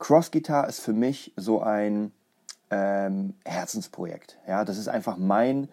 Cross 0.00 0.32
Guitar 0.32 0.68
ist 0.68 0.80
für 0.80 0.92
mich 0.92 1.32
so 1.36 1.62
ein 1.62 2.10
ähm, 2.72 3.34
Herzensprojekt. 3.44 4.36
Ja, 4.48 4.64
das 4.64 4.78
ist 4.78 4.88
einfach 4.88 5.16
mein, 5.16 5.68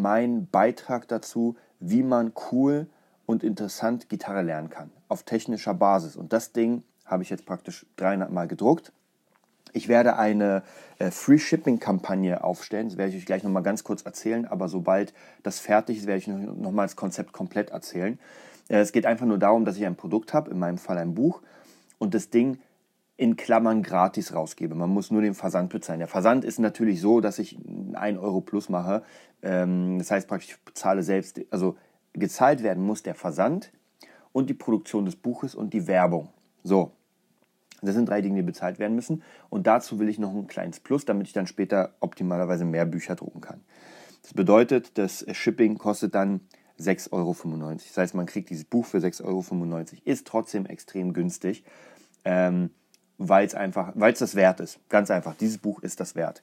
mein 0.00 0.48
Beitrag 0.48 1.08
dazu, 1.08 1.56
wie 1.80 2.02
man 2.02 2.32
cool 2.50 2.86
und 3.26 3.44
interessant 3.44 4.08
Gitarre 4.08 4.42
lernen 4.42 4.70
kann. 4.70 4.90
Auf 5.08 5.22
technischer 5.22 5.74
Basis. 5.74 6.16
Und 6.16 6.32
das 6.32 6.52
Ding 6.52 6.82
habe 7.04 7.22
ich 7.22 7.30
jetzt 7.30 7.46
praktisch 7.46 7.86
300 7.96 8.30
Mal 8.30 8.48
gedruckt 8.48 8.92
ich 9.72 9.88
werde 9.88 10.16
eine 10.16 10.62
äh, 10.98 11.10
Free 11.10 11.38
Shipping 11.38 11.78
Kampagne 11.78 12.42
aufstellen. 12.42 12.88
Das 12.88 12.96
werde 12.96 13.10
ich 13.12 13.18
euch 13.18 13.26
gleich 13.26 13.42
nochmal 13.42 13.62
ganz 13.62 13.84
kurz 13.84 14.02
erzählen. 14.02 14.46
Aber 14.46 14.68
sobald 14.68 15.12
das 15.42 15.60
fertig 15.60 15.98
ist, 15.98 16.06
werde 16.06 16.18
ich 16.18 16.26
nochmal 16.26 16.86
das 16.86 16.96
Konzept 16.96 17.32
komplett 17.32 17.70
erzählen. 17.70 18.18
Äh, 18.68 18.78
es 18.78 18.92
geht 18.92 19.06
einfach 19.06 19.26
nur 19.26 19.38
darum, 19.38 19.64
dass 19.64 19.76
ich 19.76 19.86
ein 19.86 19.96
Produkt 19.96 20.34
habe, 20.34 20.50
in 20.50 20.58
meinem 20.58 20.78
Fall 20.78 20.98
ein 20.98 21.14
Buch, 21.14 21.42
und 21.98 22.14
das 22.14 22.30
Ding 22.30 22.58
in 23.18 23.36
Klammern 23.36 23.82
gratis 23.82 24.32
rausgebe. 24.32 24.76
Man 24.76 24.90
muss 24.90 25.10
nur 25.10 25.20
den 25.20 25.34
Versand 25.34 25.70
bezahlen. 25.70 25.98
Der 25.98 26.08
Versand 26.08 26.44
ist 26.44 26.60
natürlich 26.60 27.00
so, 27.00 27.20
dass 27.20 27.40
ich 27.40 27.58
1 27.92 28.16
Euro 28.16 28.40
plus 28.40 28.68
mache. 28.68 29.02
Ähm, 29.42 29.98
das 29.98 30.12
heißt 30.12 30.28
praktisch, 30.28 30.50
ich 30.50 30.64
bezahle 30.64 31.02
selbst, 31.02 31.40
also 31.50 31.76
gezahlt 32.12 32.62
werden 32.62 32.82
muss 32.84 33.02
der 33.02 33.16
Versand 33.16 33.72
und 34.32 34.48
die 34.48 34.54
Produktion 34.54 35.04
des 35.04 35.16
Buches 35.16 35.56
und 35.56 35.74
die 35.74 35.88
Werbung. 35.88 36.28
So, 36.62 36.92
das 37.82 37.96
sind 37.96 38.08
drei 38.08 38.20
Dinge, 38.20 38.36
die 38.36 38.42
bezahlt 38.42 38.78
werden 38.78 38.94
müssen. 38.94 39.24
Und 39.50 39.66
dazu 39.66 39.98
will 39.98 40.08
ich 40.08 40.20
noch 40.20 40.32
ein 40.32 40.46
kleines 40.46 40.78
Plus, 40.78 41.04
damit 41.04 41.26
ich 41.26 41.32
dann 41.32 41.48
später 41.48 41.96
optimalerweise 41.98 42.64
mehr 42.64 42.86
Bücher 42.86 43.16
drucken 43.16 43.40
kann. 43.40 43.60
Das 44.22 44.32
bedeutet, 44.32 44.96
das 44.96 45.26
Shipping 45.32 45.76
kostet 45.76 46.14
dann 46.14 46.40
6,95 46.78 47.12
Euro. 47.12 47.72
Das 47.72 47.96
heißt, 47.96 48.14
man 48.14 48.26
kriegt 48.26 48.50
dieses 48.50 48.64
Buch 48.64 48.86
für 48.86 48.98
6,95 48.98 49.24
Euro. 49.24 49.84
Ist 50.04 50.28
trotzdem 50.28 50.66
extrem 50.66 51.12
günstig, 51.12 51.64
ähm, 52.24 52.70
weil 53.18 53.46
es 53.46 53.54
einfach, 53.54 53.92
weil 53.94 54.12
es 54.12 54.20
das 54.20 54.34
wert 54.34 54.60
ist. 54.60 54.78
Ganz 54.88 55.10
einfach, 55.10 55.34
dieses 55.34 55.58
Buch 55.58 55.82
ist 55.82 56.00
das 56.00 56.14
wert. 56.14 56.42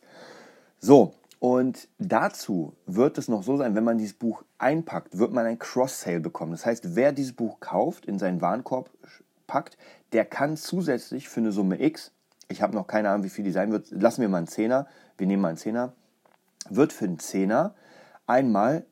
So, 0.79 1.13
und 1.39 1.87
dazu 1.99 2.73
wird 2.85 3.17
es 3.17 3.27
noch 3.27 3.43
so 3.43 3.57
sein, 3.57 3.75
wenn 3.75 3.83
man 3.83 3.97
dieses 3.97 4.13
Buch 4.13 4.43
einpackt, 4.57 5.17
wird 5.17 5.31
man 5.31 5.45
ein 5.45 5.59
Cross-Sale 5.59 6.19
bekommen. 6.19 6.51
Das 6.51 6.65
heißt, 6.65 6.95
wer 6.95 7.11
dieses 7.11 7.33
Buch 7.33 7.59
kauft, 7.59 8.05
in 8.05 8.19
seinen 8.19 8.41
Warenkorb 8.41 8.89
packt, 9.47 9.77
der 10.11 10.25
kann 10.25 10.57
zusätzlich 10.57 11.29
für 11.29 11.39
eine 11.39 11.51
Summe 11.51 11.81
X, 11.81 12.11
ich 12.47 12.61
habe 12.61 12.75
noch 12.75 12.87
keine 12.87 13.09
Ahnung, 13.09 13.23
wie 13.23 13.29
viel 13.29 13.43
die 13.43 13.51
sein 13.51 13.71
wird, 13.71 13.89
lassen 13.91 14.21
wir 14.21 14.29
mal 14.29 14.37
einen 14.37 14.47
Zehner, 14.47 14.87
wir 15.17 15.27
nehmen 15.27 15.41
mal 15.41 15.49
einen 15.49 15.57
Zehner, 15.57 15.93
wird 16.69 16.93
für 16.93 17.05
einen 17.05 17.19
Zehner 17.19 17.73
einmal 18.27 18.85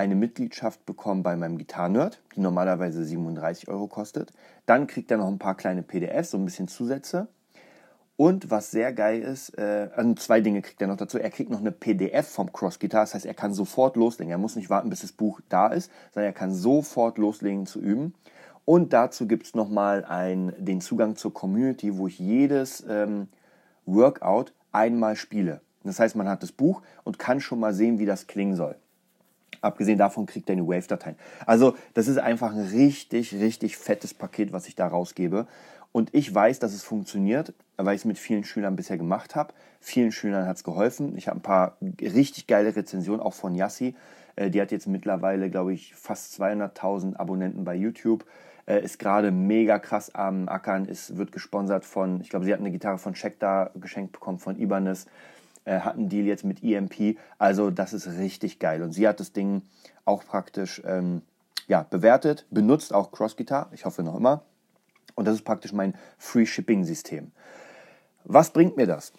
eine 0.00 0.14
Mitgliedschaft 0.14 0.86
bekommen 0.86 1.22
bei 1.22 1.36
meinem 1.36 1.58
Gitarrenerd, 1.58 2.22
die 2.34 2.40
normalerweise 2.40 3.04
37 3.04 3.68
Euro 3.68 3.86
kostet. 3.86 4.32
Dann 4.64 4.86
kriegt 4.86 5.10
er 5.10 5.18
noch 5.18 5.28
ein 5.28 5.38
paar 5.38 5.56
kleine 5.56 5.82
PDFs, 5.82 6.30
so 6.30 6.38
ein 6.38 6.46
bisschen 6.46 6.68
Zusätze. 6.68 7.28
Und 8.16 8.50
was 8.50 8.70
sehr 8.70 8.94
geil 8.94 9.20
ist, 9.20 9.58
äh, 9.58 9.90
also 9.94 10.14
zwei 10.14 10.40
Dinge 10.40 10.62
kriegt 10.62 10.80
er 10.80 10.88
noch 10.88 10.96
dazu. 10.96 11.18
Er 11.18 11.28
kriegt 11.28 11.50
noch 11.50 11.60
eine 11.60 11.70
PDF 11.70 12.28
vom 12.28 12.50
Cross 12.50 12.78
Guitar, 12.78 13.02
das 13.02 13.14
heißt, 13.14 13.26
er 13.26 13.34
kann 13.34 13.52
sofort 13.52 13.96
loslegen. 13.96 14.30
Er 14.30 14.38
muss 14.38 14.56
nicht 14.56 14.70
warten, 14.70 14.88
bis 14.88 15.02
das 15.02 15.12
Buch 15.12 15.40
da 15.50 15.68
ist, 15.68 15.90
sondern 16.14 16.30
er 16.30 16.34
kann 16.34 16.54
sofort 16.54 17.18
loslegen 17.18 17.66
zu 17.66 17.78
üben. 17.78 18.14
Und 18.64 18.94
dazu 18.94 19.26
gibt 19.26 19.46
es 19.46 19.54
nochmal 19.54 20.06
den 20.58 20.80
Zugang 20.80 21.16
zur 21.16 21.34
Community, 21.34 21.98
wo 21.98 22.06
ich 22.06 22.18
jedes 22.18 22.84
ähm, 22.88 23.28
Workout 23.84 24.54
einmal 24.72 25.16
spiele. 25.16 25.60
Das 25.84 26.00
heißt, 26.00 26.16
man 26.16 26.28
hat 26.28 26.42
das 26.42 26.52
Buch 26.52 26.82
und 27.04 27.18
kann 27.18 27.40
schon 27.40 27.60
mal 27.60 27.74
sehen, 27.74 27.98
wie 27.98 28.06
das 28.06 28.26
klingen 28.26 28.56
soll. 28.56 28.76
Abgesehen 29.60 29.98
davon 29.98 30.26
kriegt 30.26 30.48
er 30.48 30.54
eine 30.54 30.66
Wave-Dateien. 30.66 31.16
Also 31.46 31.74
das 31.94 32.08
ist 32.08 32.18
einfach 32.18 32.52
ein 32.52 32.60
richtig, 32.60 33.34
richtig 33.34 33.76
fettes 33.76 34.14
Paket, 34.14 34.52
was 34.52 34.68
ich 34.68 34.74
da 34.74 34.86
rausgebe. 34.86 35.46
Und 35.92 36.14
ich 36.14 36.32
weiß, 36.32 36.60
dass 36.60 36.72
es 36.72 36.82
funktioniert, 36.82 37.52
weil 37.76 37.94
ich 37.94 38.02
es 38.02 38.04
mit 38.04 38.18
vielen 38.18 38.44
Schülern 38.44 38.76
bisher 38.76 38.96
gemacht 38.96 39.34
habe. 39.34 39.52
Vielen 39.80 40.12
Schülern 40.12 40.46
hat 40.46 40.56
es 40.56 40.64
geholfen. 40.64 41.16
Ich 41.16 41.28
habe 41.28 41.38
ein 41.38 41.42
paar 41.42 41.76
richtig 42.00 42.46
geile 42.46 42.74
Rezensionen, 42.74 43.20
auch 43.20 43.34
von 43.34 43.54
Yassi. 43.54 43.94
Äh, 44.36 44.50
die 44.50 44.60
hat 44.60 44.70
jetzt 44.70 44.86
mittlerweile, 44.86 45.50
glaube 45.50 45.72
ich, 45.72 45.94
fast 45.94 46.40
200.000 46.40 47.16
Abonnenten 47.16 47.64
bei 47.64 47.74
YouTube. 47.74 48.24
Äh, 48.66 48.84
ist 48.84 48.98
gerade 48.98 49.32
mega 49.32 49.78
krass 49.78 50.14
am 50.14 50.48
Ackern, 50.48 50.84
ist, 50.84 51.16
wird 51.16 51.32
gesponsert 51.32 51.84
von, 51.84 52.20
ich 52.20 52.28
glaube, 52.28 52.44
sie 52.44 52.52
hat 52.52 52.60
eine 52.60 52.70
Gitarre 52.70 52.98
von 52.98 53.16
Schecter 53.16 53.72
geschenkt 53.74 54.12
bekommen, 54.12 54.38
von 54.38 54.58
Ibanez. 54.58 55.06
Äh, 55.64 55.80
hat 55.80 55.96
einen 55.96 56.08
Deal 56.08 56.26
jetzt 56.26 56.44
mit 56.44 56.62
EMP. 56.62 57.18
Also 57.38 57.70
das 57.70 57.92
ist 57.92 58.06
richtig 58.06 58.58
geil. 58.58 58.82
Und 58.82 58.92
sie 58.92 59.06
hat 59.06 59.20
das 59.20 59.32
Ding 59.32 59.62
auch 60.04 60.24
praktisch 60.24 60.80
ähm, 60.84 61.22
ja, 61.66 61.86
bewertet, 61.88 62.46
benutzt 62.50 62.92
auch 62.92 63.12
Cross 63.12 63.36
Guitar, 63.36 63.68
ich 63.72 63.84
hoffe 63.84 64.02
noch 64.02 64.16
immer. 64.16 64.42
Und 65.14 65.26
das 65.26 65.34
ist 65.34 65.44
praktisch 65.44 65.72
mein 65.72 65.94
Free 66.18 66.46
Shipping 66.46 66.84
System. 66.84 67.30
Was 68.24 68.50
bringt 68.50 68.76
mir 68.76 68.86
das? 68.86 69.12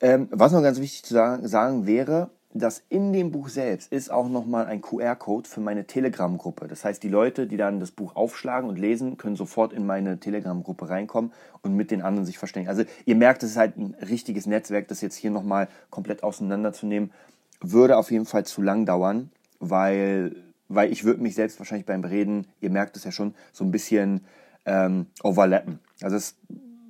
Ähm, 0.00 0.28
was 0.30 0.52
noch 0.52 0.62
ganz 0.62 0.80
wichtig 0.80 1.04
zu 1.04 1.14
sagen, 1.14 1.46
sagen 1.46 1.86
wäre, 1.86 2.30
dass 2.52 2.82
in 2.88 3.12
dem 3.12 3.30
Buch 3.30 3.48
selbst 3.48 3.92
ist 3.92 4.10
auch 4.10 4.28
nochmal 4.28 4.66
ein 4.66 4.80
QR-Code 4.80 5.48
für 5.48 5.60
meine 5.60 5.86
Telegram-Gruppe. 5.86 6.66
Das 6.66 6.84
heißt, 6.84 7.00
die 7.02 7.08
Leute, 7.08 7.46
die 7.46 7.56
dann 7.56 7.78
das 7.78 7.92
Buch 7.92 8.16
aufschlagen 8.16 8.68
und 8.68 8.78
lesen, 8.78 9.16
können 9.18 9.36
sofort 9.36 9.72
in 9.72 9.86
meine 9.86 10.18
Telegram-Gruppe 10.18 10.88
reinkommen 10.88 11.32
und 11.62 11.74
mit 11.74 11.92
den 11.92 12.02
anderen 12.02 12.26
sich 12.26 12.38
verständigen. 12.38 12.70
Also 12.70 12.82
ihr 13.04 13.14
merkt, 13.14 13.44
es 13.44 13.52
ist 13.52 13.56
halt 13.56 13.76
ein 13.76 13.94
richtiges 14.00 14.46
Netzwerk, 14.46 14.88
das 14.88 15.00
jetzt 15.00 15.14
hier 15.14 15.30
nochmal 15.30 15.68
komplett 15.90 16.24
auseinanderzunehmen, 16.24 17.12
würde 17.60 17.96
auf 17.96 18.10
jeden 18.10 18.26
Fall 18.26 18.44
zu 18.44 18.62
lang 18.62 18.84
dauern, 18.84 19.30
weil, 19.60 20.34
weil 20.68 20.90
ich 20.90 21.04
würde 21.04 21.22
mich 21.22 21.36
selbst 21.36 21.60
wahrscheinlich 21.60 21.86
beim 21.86 22.02
Reden, 22.02 22.48
ihr 22.60 22.70
merkt 22.70 22.96
es 22.96 23.04
ja 23.04 23.12
schon, 23.12 23.34
so 23.52 23.64
ein 23.64 23.70
bisschen 23.70 24.22
ähm, 24.64 25.06
overlappen. 25.22 25.78
Also 26.02 26.16
das 26.16 26.36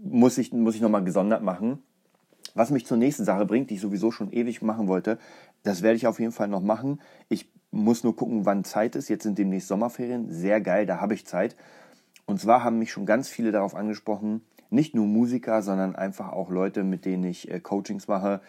muss 0.02 0.38
ich, 0.38 0.52
muss 0.52 0.74
ich 0.74 0.80
nochmal 0.80 1.04
gesondert 1.04 1.42
machen. 1.42 1.82
Was 2.54 2.70
mich 2.70 2.86
zur 2.86 2.96
nächsten 2.96 3.24
Sache 3.24 3.46
bringt, 3.46 3.70
die 3.70 3.74
ich 3.74 3.80
sowieso 3.80 4.10
schon 4.10 4.32
ewig 4.32 4.62
machen 4.62 4.88
wollte, 4.88 5.18
das 5.62 5.82
werde 5.82 5.96
ich 5.96 6.06
auf 6.06 6.20
jeden 6.20 6.32
Fall 6.32 6.48
noch 6.48 6.62
machen. 6.62 7.00
Ich 7.28 7.50
muss 7.70 8.04
nur 8.04 8.16
gucken, 8.16 8.46
wann 8.46 8.64
Zeit 8.64 8.96
ist. 8.96 9.08
Jetzt 9.08 9.22
sind 9.22 9.38
demnächst 9.38 9.68
Sommerferien. 9.68 10.30
Sehr 10.30 10.60
geil, 10.60 10.86
da 10.86 11.00
habe 11.00 11.14
ich 11.14 11.26
Zeit. 11.26 11.56
Und 12.26 12.40
zwar 12.40 12.64
haben 12.64 12.78
mich 12.78 12.92
schon 12.92 13.06
ganz 13.06 13.28
viele 13.28 13.52
darauf 13.52 13.74
angesprochen, 13.74 14.42
nicht 14.70 14.94
nur 14.94 15.06
Musiker, 15.06 15.62
sondern 15.62 15.96
einfach 15.96 16.32
auch 16.32 16.48
Leute, 16.48 16.84
mit 16.84 17.04
denen 17.04 17.24
ich 17.24 17.50
äh, 17.50 17.58
Coachings 17.58 18.06
mache. 18.06 18.40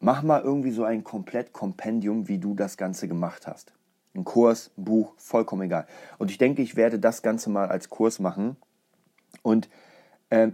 Mach 0.00 0.22
mal 0.22 0.42
irgendwie 0.42 0.70
so 0.70 0.84
ein 0.84 1.02
komplett 1.02 1.52
Kompendium, 1.54 2.28
wie 2.28 2.38
du 2.38 2.54
das 2.54 2.76
Ganze 2.76 3.08
gemacht 3.08 3.46
hast. 3.46 3.72
Ein 4.14 4.24
Kurs, 4.24 4.70
ein 4.76 4.84
Buch, 4.84 5.14
vollkommen 5.16 5.62
egal. 5.62 5.86
Und 6.18 6.30
ich 6.30 6.36
denke, 6.36 6.60
ich 6.60 6.76
werde 6.76 6.98
das 6.98 7.22
Ganze 7.22 7.48
mal 7.48 7.68
als 7.68 7.88
Kurs 7.88 8.18
machen. 8.18 8.56
Und 9.42 9.70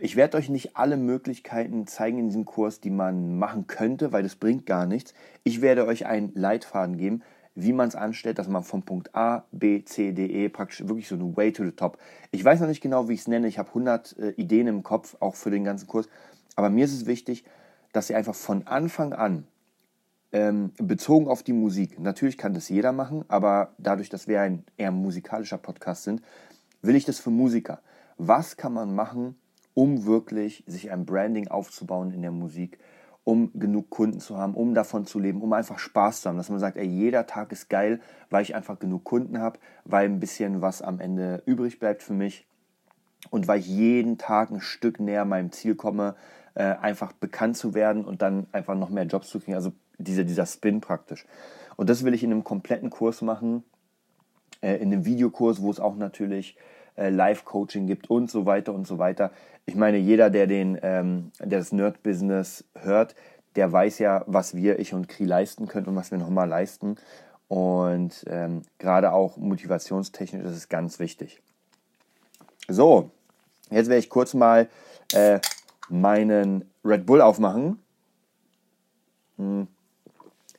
ich 0.01 0.17
werde 0.17 0.37
euch 0.37 0.49
nicht 0.49 0.77
alle 0.77 0.97
Möglichkeiten 0.97 1.87
zeigen 1.87 2.19
in 2.19 2.27
diesem 2.27 2.45
Kurs, 2.45 2.81
die 2.81 2.91
man 2.91 3.39
machen 3.39 3.67
könnte, 3.67 4.13
weil 4.13 4.23
das 4.23 4.37
bringt 4.37 4.67
gar 4.67 4.87
nichts. 4.87 5.15
Ich 5.45 5.61
werde 5.61 5.87
euch 5.87 6.07
einen 6.07 6.33
Leitfaden 6.35 6.97
geben, 6.97 7.23
wie 7.55 7.73
man 7.73 7.89
es 7.89 7.95
anstellt, 7.95 8.39
dass 8.39 8.49
man 8.49 8.63
von 8.63 8.83
Punkt 8.83 9.15
A, 9.15 9.45
B, 9.53 9.85
C, 9.85 10.13
D, 10.13 10.27
E 10.27 10.49
praktisch 10.49 10.87
wirklich 10.87 11.09
so 11.09 11.15
eine 11.15 11.37
Way 11.37 11.53
to 11.53 11.65
the 11.65 11.73
Top. 11.73 11.99
Ich 12.31 12.45
weiß 12.45 12.61
noch 12.61 12.69
nicht 12.69 12.81
genau, 12.81 13.09
wie 13.09 13.15
ich 13.15 13.21
es 13.21 13.29
nenne. 13.29 13.49
Ich 13.49 13.59
habe 13.59 13.69
100 13.69 14.19
äh, 14.19 14.31
Ideen 14.31 14.67
im 14.67 14.83
Kopf, 14.83 15.17
auch 15.21 15.35
für 15.35 15.51
den 15.51 15.65
ganzen 15.65 15.87
Kurs. 15.87 16.09
Aber 16.57 16.71
mir 16.71 16.85
ist 16.85 16.95
es 16.95 17.07
wichtig, 17.07 17.45
dass 17.93 18.11
ihr 18.11 18.17
einfach 18.17 18.35
von 18.35 18.67
Anfang 18.67 19.13
an 19.13 19.47
ähm, 20.33 20.73
bezogen 20.79 21.29
auf 21.29 21.43
die 21.43 21.53
Musik, 21.53 21.99
natürlich 21.99 22.39
kann 22.39 22.55
das 22.55 22.69
jeder 22.69 22.93
machen, 22.93 23.25
aber 23.29 23.75
dadurch, 23.79 24.09
dass 24.09 24.29
wir 24.29 24.41
ein 24.41 24.65
eher 24.77 24.93
musikalischer 24.93 25.59
Podcast 25.59 26.05
sind, 26.05 26.23
will 26.83 26.95
ich 26.95 27.05
das 27.05 27.19
für 27.19 27.31
Musiker. 27.31 27.81
Was 28.17 28.57
kann 28.57 28.73
man 28.73 28.95
machen, 28.95 29.37
um 29.75 30.05
wirklich 30.07 30.65
sich 30.67 30.91
ein 30.91 31.07
Branding 31.07 31.49
aufzubauen 31.49 32.13
in 32.13 32.23
der 32.23 32.31
Musik, 32.31 32.79
um 33.25 33.51
genug 33.55 33.91
Kunden 33.91 34.21
zu 34.21 34.37
haben, 34.37 34.55
um 34.55 34.75
davon 34.75 35.05
zu 35.05 35.19
leben, 35.19 35.43
um 35.43 35.53
einfach 35.53 35.79
Spaß 35.79 36.23
zu 36.23 36.29
haben, 36.29 36.37
dass 36.37 36.49
man 36.49 36.59
sagt, 36.59 36.77
ey, 36.77 36.87
jeder 36.87 37.27
Tag 37.27 37.53
ist 37.53 37.69
geil, 37.69 38.01
weil 38.31 38.43
ich 38.43 38.55
einfach 38.55 38.79
genug 38.79 39.05
Kunden 39.05 39.39
habe, 39.39 39.59
weil 39.85 40.07
ein 40.07 40.21
bisschen 40.21 40.63
was 40.63 40.83
am 40.83 41.01
Ende 41.01 41.43
übrig 41.47 41.79
bleibt 41.79 42.03
für 42.03 42.15
mich 42.15 42.47
und 43.29 43.47
weil 43.47 43.61
ich 43.61 43.69
jeden 43.69 44.19
Tag 44.19 44.51
ein 44.51 44.61
Stück 44.61 45.01
näher 45.01 45.25
meinem 45.25 45.53
Ziel 45.53 45.75
komme, 45.75 46.17
äh, 46.55 46.65
einfach 46.65 47.13
bekannt 47.13 47.57
zu 47.57 47.75
werden 47.75 48.05
und 48.05 48.23
dann 48.23 48.47
einfach 48.53 48.75
noch 48.75 48.91
mehr 48.91 49.05
Jobs 49.05 49.29
zu 49.29 49.39
kriegen, 49.39 49.55
also 49.55 49.73
dieser, 49.99 50.25
dieser 50.25 50.47
Spin 50.47 50.81
praktisch. 50.81 51.27
Und 51.77 51.91
das 51.91 52.05
will 52.05 52.15
ich 52.15 52.25
in 52.25 52.33
einem 52.33 52.45
kompletten 52.45 52.91
Kurs 52.91 53.23
machen, 53.23 53.63
äh, 54.63 54.77
in 54.77 54.93
einem 54.93 55.05
Videokurs, 55.05 55.63
wo 55.63 55.71
es 55.71 55.79
auch 55.79 55.97
natürlich 55.97 56.57
Live-Coaching 56.97 57.87
gibt 57.87 58.11
und 58.11 58.31
so 58.31 58.47
weiter 58.47 58.73
und 58.73 58.87
so 58.87 58.99
weiter. 58.99 59.31
Ich 59.67 59.75
meine, 59.75 59.99
jeder, 59.99 60.31
der, 60.31 60.47
den, 60.47 60.79
ähm, 60.83 61.33
der 61.39 61.59
das 61.61 61.73
Nerd-Business 61.73 62.65
hört, 62.75 63.15
der 63.57 63.71
weiß 63.71 63.99
ja, 63.99 64.25
was 64.27 64.55
wir, 64.55 64.79
ich 64.79 64.95
und 64.95 65.09
Kri 65.09 65.25
leisten 65.25 65.67
können 65.67 65.87
und 65.87 65.97
was 65.97 66.11
wir 66.11 66.19
nochmal 66.19 66.49
leisten. 66.49 66.97
Und 67.49 68.25
ähm, 68.29 68.63
gerade 68.79 69.13
auch 69.13 69.37
motivationstechnisch 69.37 70.45
ist 70.45 70.57
es 70.57 70.69
ganz 70.69 70.99
wichtig. 70.99 71.41
So, 72.69 73.11
jetzt 73.71 73.89
werde 73.89 73.99
ich 73.99 74.09
kurz 74.09 74.35
mal 74.35 74.69
äh, 75.13 75.41
meinen 75.89 76.71
Red 76.85 77.07
Bull 77.07 77.21
aufmachen. 77.21 77.81
Hm. 79.37 79.67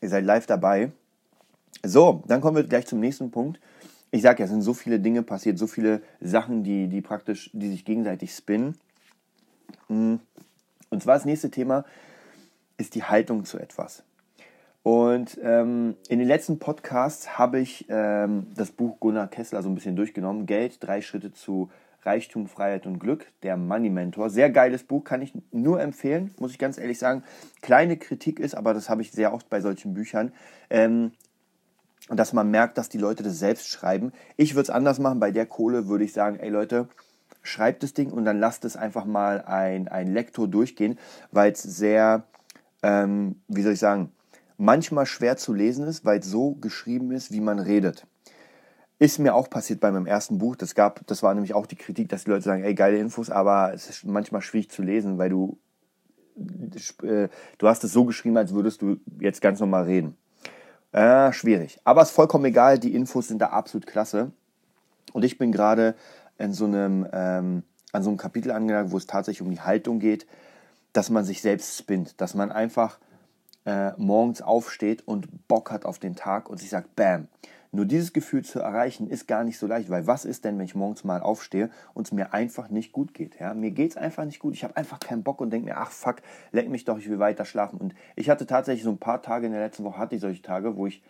Ihr 0.02 0.10
seid 0.10 0.26
live 0.26 0.46
dabei. 0.48 0.92
So, 1.84 2.24
dann 2.28 2.42
kommen 2.42 2.58
wir 2.58 2.64
gleich 2.64 2.88
zum 2.88 3.00
nächsten 3.00 3.32
Punkt 3.32 3.60
ich 4.12 4.22
sage 4.22 4.40
ja, 4.40 4.46
es 4.46 4.52
sind 4.52 4.62
so 4.62 4.74
viele 4.74 5.00
Dinge 5.00 5.24
passiert, 5.24 5.58
so 5.58 5.68
viele 5.68 6.02
Sachen, 6.20 6.64
die, 6.64 6.88
die 6.88 7.02
praktisch, 7.02 7.50
die 7.54 7.70
sich 7.70 7.86
gegenseitig 7.86 8.36
spinnen. 8.36 8.76
Mm. 9.88 10.16
Und 10.90 11.02
zwar 11.02 11.16
das 11.16 11.26
nächste 11.26 11.50
Thema 11.50 11.86
ist 12.78 12.96
die 12.96 13.04
Haltung 13.04 13.46
zu 13.46 13.58
etwas. 13.58 14.04
Und 14.84 15.38
ähm, 15.42 15.96
in 16.10 16.20
den 16.20 16.28
letzten 16.28 16.60
Podcasts 16.60 17.38
habe 17.38 17.60
ich 17.60 17.86
ähm, 17.88 18.48
das 18.56 18.72
Buch 18.72 19.00
Gunnar 19.00 19.28
Kessler 19.28 19.62
so 19.62 19.70
ein 19.70 19.76
bisschen 19.76 19.96
durchgenommen. 19.96 20.46
Geld, 20.48 20.78
drei 20.82 21.02
Schritte 21.02 21.32
zu 21.32 21.70
Reichtum, 22.04 22.48
Freiheit 22.48 22.88
und 22.88 23.00
Glück, 23.00 23.28
der 23.44 23.58
Money 23.58 23.92
Mentor. 23.92 24.30
Sehr 24.30 24.50
geiles 24.50 24.84
Buch, 24.84 25.04
kann 25.04 25.22
ich 25.22 25.34
nur 25.52 25.80
empfehlen, 25.80 26.34
muss 26.40 26.52
ich 26.52 26.58
ganz 26.58 26.80
ehrlich 26.80 26.98
sagen. 26.98 27.24
Kleine 27.62 27.96
Kritik 27.96 28.40
ist, 28.40 28.56
aber 28.56 28.74
das 28.74 28.90
habe 28.90 29.04
ich 29.04 29.12
sehr 29.12 29.34
oft 29.34 29.50
bei 29.50 29.62
solchen 29.62 29.94
Büchern. 29.94 30.34
Ähm, 30.70 31.12
und 32.12 32.18
dass 32.18 32.34
man 32.34 32.52
merkt, 32.52 32.78
dass 32.78 32.90
die 32.90 32.98
Leute 32.98 33.24
das 33.24 33.40
selbst 33.40 33.70
schreiben. 33.70 34.12
Ich 34.36 34.54
würde 34.54 34.64
es 34.64 34.70
anders 34.70 35.00
machen. 35.00 35.22
Bei 35.22 35.32
der 35.32 35.46
Kohle 35.46 35.88
würde 35.88 36.04
ich 36.04 36.12
sagen, 36.12 36.40
ey 36.42 36.50
Leute, 36.50 36.90
schreibt 37.42 37.84
das 37.84 37.94
Ding 37.94 38.12
und 38.12 38.26
dann 38.26 38.38
lasst 38.38 38.66
es 38.66 38.76
einfach 38.76 39.06
mal 39.06 39.42
ein, 39.44 39.88
ein 39.88 40.08
Lektor 40.12 40.50
durchgehen, 40.50 41.00
weil 41.32 41.54
es 41.54 41.64
sehr, 41.64 42.26
ähm, 42.84 43.42
wie 43.48 43.62
soll 43.62 43.72
ich 43.72 43.80
sagen, 43.80 44.12
manchmal 44.58 45.06
schwer 45.06 45.38
zu 45.38 45.54
lesen 45.54 45.88
ist, 45.88 46.04
weil 46.04 46.20
es 46.20 46.26
so 46.26 46.56
geschrieben 46.56 47.14
ist, 47.14 47.32
wie 47.32 47.40
man 47.40 47.60
redet. 47.60 48.06
Ist 49.00 49.18
mir 49.18 49.34
auch 49.34 49.50
passiert 49.50 49.80
bei 49.80 49.90
meinem 49.90 50.06
ersten 50.06 50.38
Buch. 50.38 50.58
Das 50.58 50.76
gab, 50.76 51.08
das 51.08 51.24
war 51.24 51.34
nämlich 51.34 51.54
auch 51.54 51.66
die 51.66 51.78
Kritik, 51.78 52.10
dass 52.10 52.26
die 52.26 52.32
Leute 52.32 52.44
sagen, 52.44 52.66
ey, 52.66 52.76
geile 52.76 52.98
Infos, 52.98 53.30
aber 53.30 53.74
es 53.74 53.90
ist 53.90 54.04
manchmal 54.04 54.42
schwierig 54.42 54.70
zu 54.70 54.82
lesen, 54.82 55.18
weil 55.18 55.30
du, 55.30 55.58
äh, 57.04 57.30
du 57.58 57.68
hast 57.70 57.86
es 57.86 57.94
so 57.94 58.04
geschrieben, 58.04 58.36
als 58.36 58.54
würdest 58.54 58.82
du 58.82 58.98
jetzt 59.22 59.42
ganz 59.42 59.62
normal 59.62 59.86
reden. 59.86 60.18
Äh, 60.92 61.32
schwierig. 61.32 61.80
Aber 61.84 62.02
ist 62.02 62.12
vollkommen 62.12 62.46
egal, 62.46 62.78
die 62.78 62.94
Infos 62.94 63.28
sind 63.28 63.40
da 63.40 63.48
absolut 63.48 63.88
klasse. 63.88 64.32
Und 65.14 65.24
ich 65.24 65.38
bin 65.38 65.52
gerade 65.52 65.96
in 66.38 66.54
so 66.54 66.66
einem, 66.66 67.08
ähm, 67.12 67.64
an 67.92 68.04
so 68.04 68.10
einem 68.10 68.18
Kapitel 68.18 68.52
angelangt, 68.52 68.92
wo 68.92 68.98
es 68.98 69.08
tatsächlich 69.08 69.42
um 69.42 69.52
die 69.52 69.62
Haltung 69.62 70.00
geht, 70.00 70.26
dass 70.94 71.10
man 71.10 71.24
sich 71.24 71.42
selbst 71.42 71.78
spinnt, 71.78 72.20
dass 72.20 72.34
man 72.34 72.52
einfach 72.52 73.00
äh, 73.66 73.92
morgens 73.98 74.42
aufsteht 74.42 75.08
und 75.08 75.48
Bock 75.48 75.72
hat 75.72 75.86
auf 75.86 76.00
den 76.00 76.16
Tag 76.16 76.50
und 76.50 76.60
sich 76.60 76.70
sagt, 76.70 76.96
bam, 76.96 77.28
nur 77.72 77.86
dieses 77.86 78.12
Gefühl 78.12 78.44
zu 78.44 78.60
erreichen, 78.60 79.08
ist 79.08 79.28
gar 79.28 79.44
nicht 79.44 79.58
so 79.58 79.66
leicht, 79.66 79.90
weil 79.90 80.06
was 80.06 80.26
ist 80.26 80.44
denn, 80.44 80.58
wenn 80.58 80.66
ich 80.66 80.76
morgens 80.76 81.04
mal 81.04 81.22
aufstehe 81.22 81.70
und 81.94 82.08
es 82.08 82.12
mir 82.12 82.34
einfach 82.34 82.70
nicht 82.70 82.92
gut 82.92 83.14
geht? 83.14 83.40
Ja? 83.40 83.54
Mir 83.54 83.72
geht 83.72 83.92
es 83.92 83.98
einfach 83.98 84.26
nicht 84.26 84.40
gut. 84.40 84.54
Ich 84.54 84.64
habe 84.64 84.76
einfach 84.76 85.00
keinen 85.00 85.24
Bock 85.24 85.40
und 85.40 85.52
denke 85.52 85.70
mir, 85.70 85.78
ach 85.78 85.92
fuck, 85.92 86.18
leck 86.52 86.70
mich 86.70 86.84
doch, 86.84 86.98
ich 86.98 87.10
will 87.10 87.20
weiter 87.20 87.46
schlafen. 87.46 87.80
Und 87.80 87.96
ich 88.16 88.30
hatte 88.30 88.46
tatsächlich 88.46 88.84
so 88.84 88.92
ein 88.92 88.98
paar 88.98 89.22
Tage 89.22 89.46
in 89.46 89.54
der 89.54 89.62
letzten 89.62 89.86
Woche, 89.86 89.98
hatte 89.98 90.16
ich 90.16 90.22
solche 90.22 90.42
Tage, 90.42 90.76
wo 90.76 90.86
ich 90.88 91.02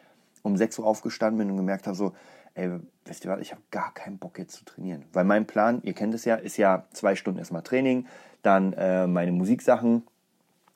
um 0.43 0.55
6 0.55 0.79
Uhr 0.79 0.85
aufgestanden 0.85 1.39
bin 1.39 1.51
und 1.51 1.57
gemerkt 1.57 1.87
habe, 1.87 1.95
so, 1.95 2.13
ey, 2.53 2.69
wisst 3.05 3.25
ihr 3.25 3.31
was, 3.31 3.39
ich 3.39 3.51
habe 3.51 3.61
gar 3.71 3.93
keinen 3.93 4.17
Bock 4.17 4.37
jetzt 4.37 4.55
zu 4.55 4.65
trainieren. 4.65 5.03
Weil 5.13 5.23
mein 5.23 5.47
Plan, 5.47 5.81
ihr 5.83 5.93
kennt 5.93 6.13
es 6.13 6.25
ja, 6.25 6.35
ist 6.35 6.57
ja 6.57 6.85
zwei 6.93 7.15
Stunden 7.15 7.39
erstmal 7.39 7.63
Training, 7.63 8.05
dann 8.41 8.73
äh, 8.73 9.07
meine 9.07 9.31
Musiksachen 9.31 10.03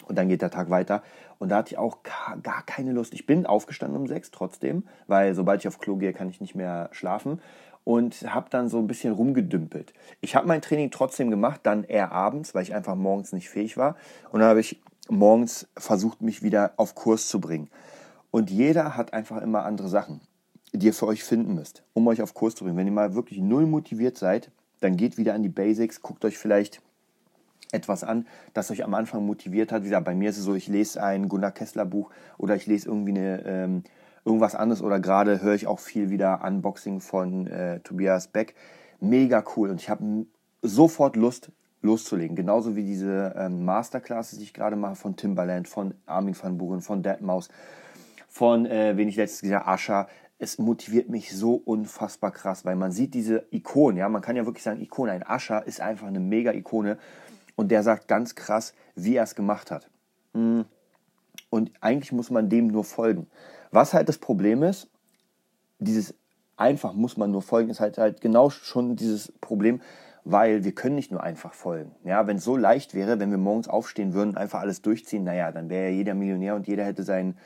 und 0.07 0.17
dann 0.17 0.29
geht 0.29 0.41
der 0.41 0.51
Tag 0.51 0.69
weiter. 0.69 1.03
Und 1.39 1.49
da 1.49 1.57
hatte 1.57 1.73
ich 1.73 1.77
auch 1.77 1.97
gar 2.43 2.63
keine 2.65 2.91
Lust. 2.93 3.13
Ich 3.13 3.25
bin 3.25 3.45
aufgestanden 3.45 3.99
um 3.99 4.07
sechs 4.07 4.31
trotzdem, 4.31 4.83
weil 5.07 5.35
sobald 5.35 5.61
ich 5.61 5.67
auf 5.67 5.79
Klo 5.79 5.97
gehe, 5.97 6.13
kann 6.13 6.29
ich 6.29 6.39
nicht 6.41 6.55
mehr 6.55 6.89
schlafen. 6.91 7.41
und 7.85 8.33
habe 8.33 8.49
dann 8.49 8.67
so 8.67 8.79
ein 8.79 8.87
bisschen 8.87 9.13
rumgedümpelt. 9.13 9.93
Ich 10.19 10.35
habe 10.35 10.47
mein 10.47 10.61
Training 10.61 10.91
trotzdem 10.91 11.29
gemacht, 11.29 11.61
dann 11.63 11.85
eher 11.85 12.11
abends, 12.11 12.53
weil 12.53 12.63
ich 12.63 12.73
einfach 12.73 12.95
morgens 12.95 13.31
nicht 13.31 13.49
fähig 13.49 13.77
war. 13.77 13.95
Und 14.31 14.41
dann 14.41 14.49
habe 14.49 14.59
ich 14.59 14.81
morgens 15.07 15.67
versucht, 15.77 16.21
mich 16.21 16.41
wieder 16.41 16.73
auf 16.75 16.95
Kurs 16.95 17.27
zu 17.27 17.39
bringen. 17.39 17.69
Und 18.31 18.49
jeder 18.49 18.97
hat 18.97 19.13
einfach 19.13 19.41
immer 19.41 19.63
andere 19.63 19.87
Sachen, 19.87 20.19
die 20.73 20.87
ihr 20.87 20.93
für 20.93 21.05
euch 21.05 21.23
finden 21.23 21.53
müsst, 21.53 21.83
um 21.93 22.07
euch 22.07 22.21
auf 22.21 22.33
Kurs 22.33 22.55
zu 22.55 22.65
bringen. 22.65 22.75
Wenn 22.75 22.87
ihr 22.87 22.93
mal 22.93 23.13
wirklich 23.13 23.39
null 23.39 23.67
motiviert 23.67 24.17
seid, 24.17 24.51
dann 24.81 24.97
geht 24.97 25.17
wieder 25.17 25.35
an 25.35 25.43
die 25.43 25.49
Basics, 25.49 26.01
guckt 26.01 26.25
euch 26.25 26.37
vielleicht 26.37 26.81
etwas 27.75 28.03
an, 28.03 28.25
das 28.53 28.71
euch 28.71 28.83
am 28.83 28.93
Anfang 28.93 29.25
motiviert 29.25 29.71
hat. 29.71 29.83
Wie 29.83 29.89
gesagt, 29.89 30.05
bei 30.05 30.15
mir 30.15 30.29
ist 30.29 30.37
es 30.37 30.43
so, 30.43 30.55
ich 30.55 30.67
lese 30.67 31.03
ein 31.03 31.29
Gunnar 31.29 31.51
Kessler 31.51 31.85
Buch 31.85 32.09
oder 32.37 32.55
ich 32.55 32.65
lese 32.65 32.87
irgendwie 32.87 33.11
eine, 33.11 33.45
ähm, 33.45 33.83
irgendwas 34.23 34.55
anderes 34.55 34.81
oder 34.81 34.99
gerade 34.99 35.41
höre 35.41 35.53
ich 35.53 35.67
auch 35.67 35.79
viel 35.79 36.09
wieder 36.09 36.43
Unboxing 36.43 36.99
von 36.99 37.47
äh, 37.47 37.79
Tobias 37.81 38.27
Beck. 38.27 38.55
Mega 38.99 39.43
cool 39.55 39.69
und 39.69 39.81
ich 39.81 39.89
habe 39.89 40.25
sofort 40.61 41.15
Lust 41.15 41.51
loszulegen. 41.85 42.35
Genauso 42.35 42.75
wie 42.75 42.83
diese 42.83 43.33
ähm, 43.37 43.63
Masterclasses, 43.63 44.39
die 44.39 44.43
ich 44.43 44.53
gerade 44.53 44.75
mache 44.75 44.95
von 44.95 45.15
Timbaland, 45.15 45.69
von 45.69 45.93
Armin 46.05 46.35
van 46.39 46.57
Buren, 46.57 46.81
von 46.81 47.03
Deadmaus, 47.03 47.49
von, 48.27 48.65
äh, 48.65 48.97
wen 48.97 49.07
ich 49.07 49.15
letztes 49.15 49.41
gesagt 49.41 49.67
Ascha. 49.67 50.07
Es 50.37 50.57
motiviert 50.57 51.07
mich 51.07 51.33
so 51.33 51.53
unfassbar 51.53 52.31
krass, 52.31 52.65
weil 52.65 52.75
man 52.75 52.91
sieht 52.91 53.13
diese 53.13 53.45
Ikonen, 53.51 53.97
ja, 53.97 54.09
man 54.09 54.21
kann 54.21 54.35
ja 54.35 54.45
wirklich 54.45 54.63
sagen, 54.63 54.81
Ikone, 54.81 55.13
ein 55.13 55.23
Ascha 55.25 55.59
ist 55.59 55.79
einfach 55.79 56.07
eine 56.07 56.19
mega 56.19 56.51
Ikone 56.51 56.97
und 57.55 57.69
der 57.69 57.83
sagt 57.83 58.07
ganz 58.07 58.35
krass, 58.35 58.73
wie 58.95 59.15
er 59.15 59.23
es 59.23 59.35
gemacht 59.35 59.71
hat. 59.71 59.89
Hm. 60.33 60.65
Und 61.49 61.71
eigentlich 61.81 62.11
muss 62.11 62.29
man 62.29 62.49
dem 62.49 62.67
nur 62.67 62.83
folgen. 62.83 63.27
Was 63.71 63.93
halt 63.93 64.09
das 64.09 64.17
Problem 64.17 64.63
ist, 64.63 64.89
dieses 65.79 66.13
einfach 66.57 66.93
muss 66.93 67.17
man 67.17 67.31
nur 67.31 67.41
folgen, 67.41 67.69
ist 67.69 67.79
halt, 67.79 67.97
halt 67.97 68.21
genau 68.21 68.49
schon 68.49 68.95
dieses 68.95 69.31
Problem, 69.41 69.81
weil 70.23 70.63
wir 70.63 70.73
können 70.73 70.95
nicht 70.95 71.11
nur 71.11 71.21
einfach 71.21 71.53
folgen. 71.53 71.91
Ja, 72.03 72.27
wenn 72.27 72.37
es 72.37 72.43
so 72.43 72.57
leicht 72.57 72.93
wäre, 72.93 73.19
wenn 73.19 73.31
wir 73.31 73.37
morgens 73.37 73.67
aufstehen 73.67 74.13
würden, 74.13 74.37
einfach 74.37 74.61
alles 74.61 74.81
durchziehen, 74.81 75.23
naja, 75.23 75.51
dann 75.51 75.69
wäre 75.69 75.89
ja 75.89 75.95
jeder 75.95 76.13
Millionär 76.13 76.55
und 76.55 76.67
jeder 76.67 76.83
hätte 76.83 77.03
sein, 77.03 77.37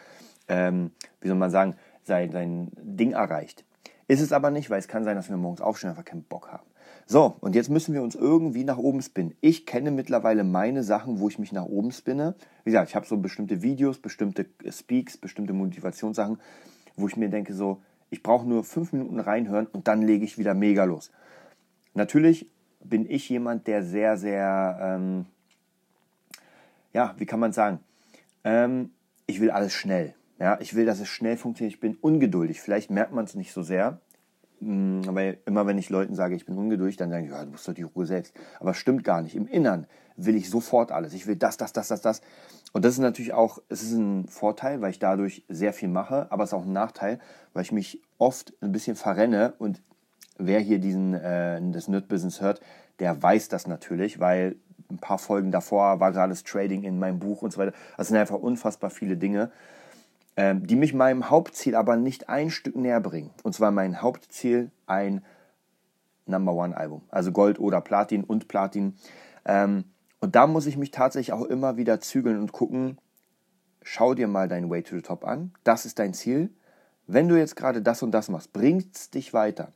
ähm, 0.47 0.91
wie 1.19 1.27
soll 1.27 1.37
man 1.37 1.51
sagen, 1.51 1.75
sein, 2.03 2.31
sein 2.31 2.71
Ding 2.77 3.11
erreicht. 3.11 3.65
Ist 4.07 4.21
es 4.21 4.31
aber 4.31 4.49
nicht, 4.49 4.69
weil 4.69 4.79
es 4.79 4.87
kann 4.87 5.03
sein, 5.03 5.15
dass 5.15 5.29
wir 5.29 5.37
morgens 5.37 5.61
aufstehen 5.61 5.89
und 5.89 5.97
einfach 5.97 6.09
keinen 6.09 6.23
Bock 6.23 6.51
haben. 6.51 6.68
So, 7.11 7.37
und 7.39 7.55
jetzt 7.55 7.71
müssen 7.71 7.95
wir 7.95 8.03
uns 8.03 8.13
irgendwie 8.13 8.63
nach 8.63 8.77
oben 8.77 9.01
spinnen. 9.01 9.35
Ich 9.41 9.65
kenne 9.65 9.89
mittlerweile 9.89 10.43
meine 10.43 10.83
Sachen, 10.83 11.19
wo 11.19 11.27
ich 11.27 11.39
mich 11.39 11.51
nach 11.51 11.65
oben 11.65 11.91
spinne. 11.91 12.35
Wie 12.63 12.69
gesagt, 12.69 12.89
ich 12.89 12.95
habe 12.95 13.07
so 13.07 13.17
bestimmte 13.17 13.63
Videos, 13.63 13.97
bestimmte 13.97 14.45
Speaks, 14.69 15.17
bestimmte 15.17 15.53
Motivationssachen, 15.53 16.37
wo 16.97 17.07
ich 17.07 17.17
mir 17.17 17.29
denke, 17.29 17.55
so, 17.55 17.81
ich 18.11 18.21
brauche 18.21 18.47
nur 18.47 18.63
fünf 18.63 18.93
Minuten 18.93 19.19
reinhören 19.19 19.65
und 19.65 19.87
dann 19.87 20.03
lege 20.03 20.23
ich 20.23 20.37
wieder 20.37 20.53
mega 20.53 20.83
los. 20.83 21.09
Natürlich 21.95 22.47
bin 22.79 23.09
ich 23.09 23.27
jemand, 23.27 23.65
der 23.65 23.81
sehr, 23.81 24.15
sehr, 24.15 24.77
ähm, 24.79 25.25
ja, 26.93 27.15
wie 27.17 27.25
kann 27.25 27.39
man 27.39 27.53
sagen, 27.53 27.79
ähm, 28.43 28.91
ich 29.25 29.41
will 29.41 29.49
alles 29.49 29.73
schnell. 29.73 30.13
Ja, 30.37 30.59
ich 30.61 30.75
will, 30.75 30.85
dass 30.85 30.99
es 30.99 31.07
schnell 31.07 31.37
funktioniert. 31.37 31.73
Ich 31.73 31.81
bin 31.81 31.97
ungeduldig. 31.99 32.61
Vielleicht 32.61 32.91
merkt 32.91 33.13
man 33.13 33.25
es 33.25 33.33
nicht 33.33 33.51
so 33.51 33.63
sehr, 33.63 33.99
weil 34.61 35.39
immer 35.45 35.65
wenn 35.67 35.77
ich 35.77 35.89
Leuten 35.89 36.15
sage, 36.15 36.35
ich 36.35 36.45
bin 36.45 36.57
ungeduldig, 36.57 36.97
dann 36.97 37.09
sagen 37.09 37.25
die, 37.25 37.31
ja, 37.31 37.43
du 37.43 37.51
musst 37.51 37.67
doch 37.67 37.73
die 37.73 37.83
Ruhe 37.83 38.05
selbst. 38.05 38.33
Aber 38.59 38.73
stimmt 38.73 39.03
gar 39.03 39.21
nicht. 39.21 39.35
Im 39.35 39.47
Innern 39.47 39.87
will 40.15 40.35
ich 40.35 40.49
sofort 40.49 40.91
alles. 40.91 41.13
Ich 41.13 41.27
will 41.27 41.35
das, 41.35 41.57
das, 41.57 41.73
das, 41.73 41.87
das, 41.87 42.01
das. 42.01 42.21
Und 42.73 42.85
das 42.85 42.93
ist 42.93 42.99
natürlich 42.99 43.33
auch, 43.33 43.59
es 43.69 43.81
ist 43.81 43.93
ein 43.93 44.27
Vorteil, 44.27 44.81
weil 44.81 44.91
ich 44.91 44.99
dadurch 44.99 45.45
sehr 45.49 45.73
viel 45.73 45.89
mache, 45.89 46.31
aber 46.31 46.43
es 46.43 46.49
ist 46.49 46.53
auch 46.53 46.65
ein 46.65 46.73
Nachteil, 46.73 47.19
weil 47.53 47.63
ich 47.63 47.71
mich 47.71 48.01
oft 48.17 48.53
ein 48.61 48.71
bisschen 48.71 48.95
verrenne 48.95 49.53
und 49.57 49.81
wer 50.37 50.59
hier 50.59 50.79
diesen, 50.79 51.13
äh, 51.13 51.59
das 51.71 51.87
Nerd-Business 51.87 52.41
hört, 52.41 52.61
der 52.99 53.21
weiß 53.21 53.47
das 53.49 53.65
natürlich, 53.65 54.19
weil 54.19 54.57
ein 54.91 54.97
paar 54.97 55.19
Folgen 55.19 55.51
davor 55.51 55.99
war 55.99 56.11
gerade 56.11 56.29
das 56.29 56.43
Trading 56.43 56.83
in 56.83 56.99
meinem 56.99 57.19
Buch 57.19 57.41
und 57.41 57.51
so 57.51 57.59
weiter. 57.59 57.73
Das 57.97 58.07
sind 58.07 58.17
einfach 58.17 58.39
unfassbar 58.39 58.89
viele 58.89 59.17
Dinge 59.17 59.51
die 60.39 60.75
mich 60.75 60.93
meinem 60.93 61.29
Hauptziel 61.29 61.75
aber 61.75 61.97
nicht 61.97 62.29
ein 62.29 62.49
Stück 62.49 62.75
näher 62.75 63.01
bringen. 63.01 63.31
Und 63.43 63.53
zwar 63.53 63.71
mein 63.71 64.01
Hauptziel 64.01 64.71
ein 64.85 65.21
Number 66.25 66.53
One 66.53 66.77
Album, 66.77 67.01
also 67.09 67.31
Gold 67.31 67.59
oder 67.59 67.81
Platin 67.81 68.23
und 68.23 68.47
Platin. 68.47 68.95
Ähm, 69.45 69.83
und 70.19 70.35
da 70.35 70.47
muss 70.47 70.65
ich 70.65 70.77
mich 70.77 70.91
tatsächlich 70.91 71.33
auch 71.33 71.43
immer 71.43 71.77
wieder 71.77 71.99
zügeln 71.99 72.39
und 72.39 72.51
gucken, 72.51 72.97
schau 73.81 74.13
dir 74.13 74.27
mal 74.27 74.47
dein 74.47 74.69
Way 74.69 74.83
to 74.83 74.95
the 74.95 75.01
Top 75.01 75.25
an. 75.25 75.51
Das 75.63 75.85
ist 75.85 75.99
dein 75.99 76.13
Ziel. 76.13 76.49
Wenn 77.07 77.27
du 77.27 77.37
jetzt 77.37 77.55
gerade 77.55 77.81
das 77.81 78.03
und 78.03 78.11
das 78.11 78.29
machst, 78.29 78.53
bringt 78.53 78.95
es 78.95 79.09
dich 79.09 79.33
weiter. 79.33 79.71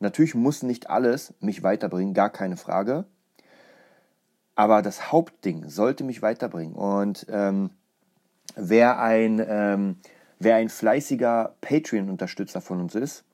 Natürlich 0.00 0.34
muss 0.34 0.62
nicht 0.62 0.88
alles 0.88 1.34
mich 1.40 1.62
weiterbringen, 1.62 2.14
gar 2.14 2.30
keine 2.30 2.56
Frage. 2.56 3.04
Aber 4.54 4.82
das 4.82 5.12
Hauptding 5.12 5.68
sollte 5.68 6.04
mich 6.04 6.22
weiterbringen. 6.22 6.74
Und 6.74 7.26
ähm, 7.28 7.70
wer 8.58 9.00
ein, 9.00 9.44
ähm, 9.46 9.96
wer 10.38 10.56
ein 10.56 10.68
fleißiger 10.68 11.54
Patreon-Unterstützer 11.60 12.60
von 12.60 12.80
uns 12.80 12.94
ist, 12.94 13.24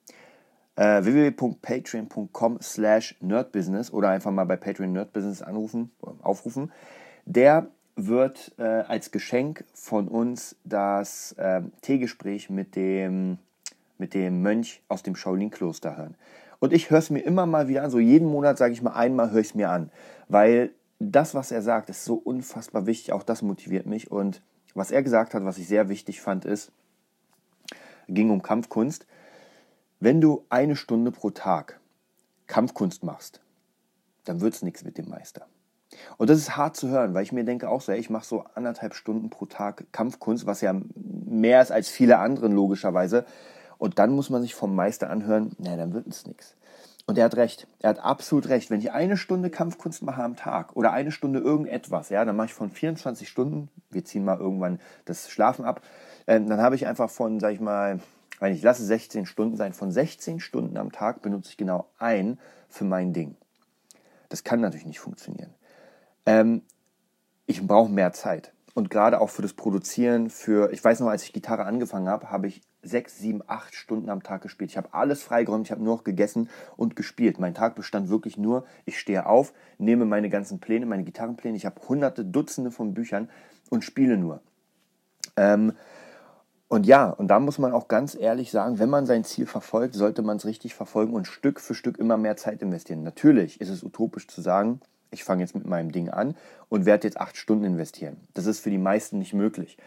äh, 0.76 1.04
www.patreon.com 1.04 2.58
slash 2.60 3.16
nerdbusiness 3.20 3.92
oder 3.92 4.10
einfach 4.10 4.30
mal 4.30 4.44
bei 4.44 4.56
Patreon 4.56 4.92
Nerdbusiness 4.92 5.42
anrufen, 5.42 5.90
aufrufen, 6.22 6.72
der 7.24 7.68
wird 7.96 8.52
äh, 8.58 8.62
als 8.62 9.12
Geschenk 9.12 9.64
von 9.72 10.08
uns 10.08 10.56
das 10.64 11.32
äh, 11.32 11.62
Teegespräch 11.80 12.50
mit 12.50 12.74
dem, 12.74 13.38
mit 13.98 14.14
dem 14.14 14.42
Mönch 14.42 14.82
aus 14.88 15.02
dem 15.02 15.14
Shaolin-Kloster 15.14 15.96
hören. 15.96 16.16
Und 16.58 16.72
ich 16.72 16.90
höre 16.90 16.98
es 16.98 17.10
mir 17.10 17.20
immer 17.20 17.46
mal 17.46 17.68
wieder 17.68 17.84
an, 17.84 17.90
so 17.90 18.00
jeden 18.00 18.28
Monat 18.28 18.58
sage 18.58 18.72
ich 18.72 18.82
mal 18.82 18.94
einmal, 18.94 19.30
höre 19.30 19.40
ich 19.40 19.48
es 19.48 19.54
mir 19.54 19.70
an, 19.70 19.90
weil 20.28 20.70
das, 20.98 21.34
was 21.34 21.52
er 21.52 21.62
sagt, 21.62 21.90
ist 21.90 22.04
so 22.04 22.14
unfassbar 22.14 22.86
wichtig, 22.86 23.12
auch 23.12 23.22
das 23.22 23.42
motiviert 23.42 23.86
mich 23.86 24.10
und 24.10 24.42
was 24.74 24.90
er 24.90 25.02
gesagt 25.02 25.34
hat, 25.34 25.44
was 25.44 25.58
ich 25.58 25.68
sehr 25.68 25.88
wichtig 25.88 26.20
fand, 26.20 26.44
ist, 26.44 26.72
ging 28.08 28.30
um 28.30 28.42
Kampfkunst. 28.42 29.06
Wenn 30.00 30.20
du 30.20 30.44
eine 30.50 30.76
Stunde 30.76 31.10
pro 31.10 31.30
Tag 31.30 31.80
Kampfkunst 32.46 33.04
machst, 33.04 33.40
dann 34.24 34.40
wird 34.40 34.54
es 34.54 34.62
nichts 34.62 34.84
mit 34.84 34.98
dem 34.98 35.08
Meister. 35.08 35.46
Und 36.16 36.28
das 36.28 36.38
ist 36.38 36.56
hart 36.56 36.76
zu 36.76 36.88
hören, 36.88 37.14
weil 37.14 37.22
ich 37.22 37.32
mir 37.32 37.44
denke 37.44 37.68
auch 37.68 37.80
so, 37.80 37.92
ey, 37.92 37.98
ich 37.98 38.10
mache 38.10 38.26
so 38.26 38.44
anderthalb 38.54 38.94
Stunden 38.94 39.30
pro 39.30 39.46
Tag 39.46 39.86
Kampfkunst, 39.92 40.46
was 40.46 40.60
ja 40.60 40.74
mehr 40.94 41.62
ist 41.62 41.70
als 41.70 41.88
viele 41.88 42.18
anderen 42.18 42.52
logischerweise. 42.52 43.24
Und 43.78 43.98
dann 43.98 44.10
muss 44.12 44.30
man 44.30 44.42
sich 44.42 44.54
vom 44.54 44.74
Meister 44.74 45.10
anhören, 45.10 45.52
naja, 45.58 45.76
dann 45.76 45.92
wird 45.92 46.06
es 46.06 46.26
nichts. 46.26 46.56
Und 47.06 47.18
er 47.18 47.24
hat 47.26 47.36
recht. 47.36 47.66
Er 47.80 47.90
hat 47.90 47.98
absolut 47.98 48.48
recht. 48.48 48.70
Wenn 48.70 48.80
ich 48.80 48.92
eine 48.92 49.16
Stunde 49.16 49.50
Kampfkunst 49.50 50.02
mache 50.02 50.22
am 50.22 50.36
Tag 50.36 50.74
oder 50.74 50.92
eine 50.92 51.12
Stunde 51.12 51.38
irgendetwas, 51.38 52.08
ja, 52.08 52.24
dann 52.24 52.36
mache 52.36 52.46
ich 52.46 52.54
von 52.54 52.70
24 52.70 53.28
Stunden, 53.28 53.68
wir 53.90 54.04
ziehen 54.04 54.24
mal 54.24 54.38
irgendwann 54.38 54.80
das 55.04 55.30
Schlafen 55.30 55.64
ab, 55.64 55.82
äh, 56.26 56.40
dann 56.40 56.62
habe 56.62 56.76
ich 56.76 56.86
einfach 56.86 57.10
von, 57.10 57.40
sag 57.40 57.52
ich 57.52 57.60
mal, 57.60 58.00
wenn 58.40 58.54
ich 58.54 58.62
lasse 58.62 58.84
16 58.84 59.26
Stunden 59.26 59.56
sein, 59.56 59.74
von 59.74 59.92
16 59.92 60.40
Stunden 60.40 60.76
am 60.76 60.92
Tag 60.92 61.22
benutze 61.22 61.50
ich 61.50 61.56
genau 61.56 61.88
ein 61.98 62.38
für 62.68 62.84
mein 62.84 63.12
Ding. 63.12 63.36
Das 64.30 64.42
kann 64.42 64.60
natürlich 64.60 64.86
nicht 64.86 65.00
funktionieren. 65.00 65.54
Ähm, 66.26 66.62
ich 67.46 67.66
brauche 67.66 67.90
mehr 67.90 68.12
Zeit. 68.12 68.52
Und 68.72 68.90
gerade 68.90 69.20
auch 69.20 69.30
für 69.30 69.42
das 69.42 69.52
Produzieren, 69.52 70.30
für, 70.30 70.72
ich 70.72 70.82
weiß 70.82 71.00
noch, 71.00 71.08
als 71.08 71.22
ich 71.22 71.32
Gitarre 71.32 71.64
angefangen 71.64 72.08
habe, 72.08 72.30
habe 72.30 72.48
ich 72.48 72.62
sechs, 72.84 73.18
sieben, 73.18 73.42
acht 73.46 73.74
Stunden 73.74 74.08
am 74.10 74.22
Tag 74.22 74.42
gespielt. 74.42 74.70
Ich 74.70 74.76
habe 74.76 74.92
alles 74.92 75.22
freigeräumt, 75.22 75.66
ich 75.66 75.72
habe 75.72 75.82
nur 75.82 75.96
noch 75.96 76.04
gegessen 76.04 76.48
und 76.76 76.96
gespielt. 76.96 77.38
Mein 77.38 77.54
Tag 77.54 77.74
bestand 77.74 78.08
wirklich 78.08 78.36
nur, 78.36 78.64
ich 78.84 78.98
stehe 78.98 79.26
auf, 79.26 79.52
nehme 79.78 80.04
meine 80.04 80.30
ganzen 80.30 80.60
Pläne, 80.60 80.86
meine 80.86 81.04
Gitarrenpläne, 81.04 81.56
ich 81.56 81.66
habe 81.66 81.80
hunderte, 81.88 82.24
Dutzende 82.24 82.70
von 82.70 82.94
Büchern 82.94 83.28
und 83.70 83.84
spiele 83.84 84.16
nur. 84.16 84.40
Ähm, 85.36 85.72
und 86.68 86.86
ja, 86.86 87.10
und 87.10 87.28
da 87.28 87.38
muss 87.38 87.58
man 87.58 87.72
auch 87.72 87.88
ganz 87.88 88.16
ehrlich 88.18 88.50
sagen, 88.50 88.78
wenn 88.78 88.90
man 88.90 89.06
sein 89.06 89.24
Ziel 89.24 89.46
verfolgt, 89.46 89.94
sollte 89.94 90.22
man 90.22 90.38
es 90.38 90.46
richtig 90.46 90.74
verfolgen 90.74 91.12
und 91.12 91.26
Stück 91.26 91.60
für 91.60 91.74
Stück 91.74 91.98
immer 91.98 92.16
mehr 92.16 92.36
Zeit 92.36 92.62
investieren. 92.62 93.02
Natürlich 93.02 93.60
ist 93.60 93.68
es 93.68 93.84
utopisch 93.84 94.26
zu 94.26 94.40
sagen, 94.40 94.80
ich 95.10 95.24
fange 95.24 95.42
jetzt 95.42 95.54
mit 95.54 95.66
meinem 95.66 95.92
Ding 95.92 96.08
an 96.08 96.34
und 96.68 96.86
werde 96.86 97.06
jetzt 97.06 97.20
acht 97.20 97.36
Stunden 97.36 97.64
investieren. 97.64 98.16
Das 98.34 98.46
ist 98.46 98.60
für 98.60 98.70
die 98.70 98.78
meisten 98.78 99.18
nicht 99.18 99.34
möglich. 99.34 99.78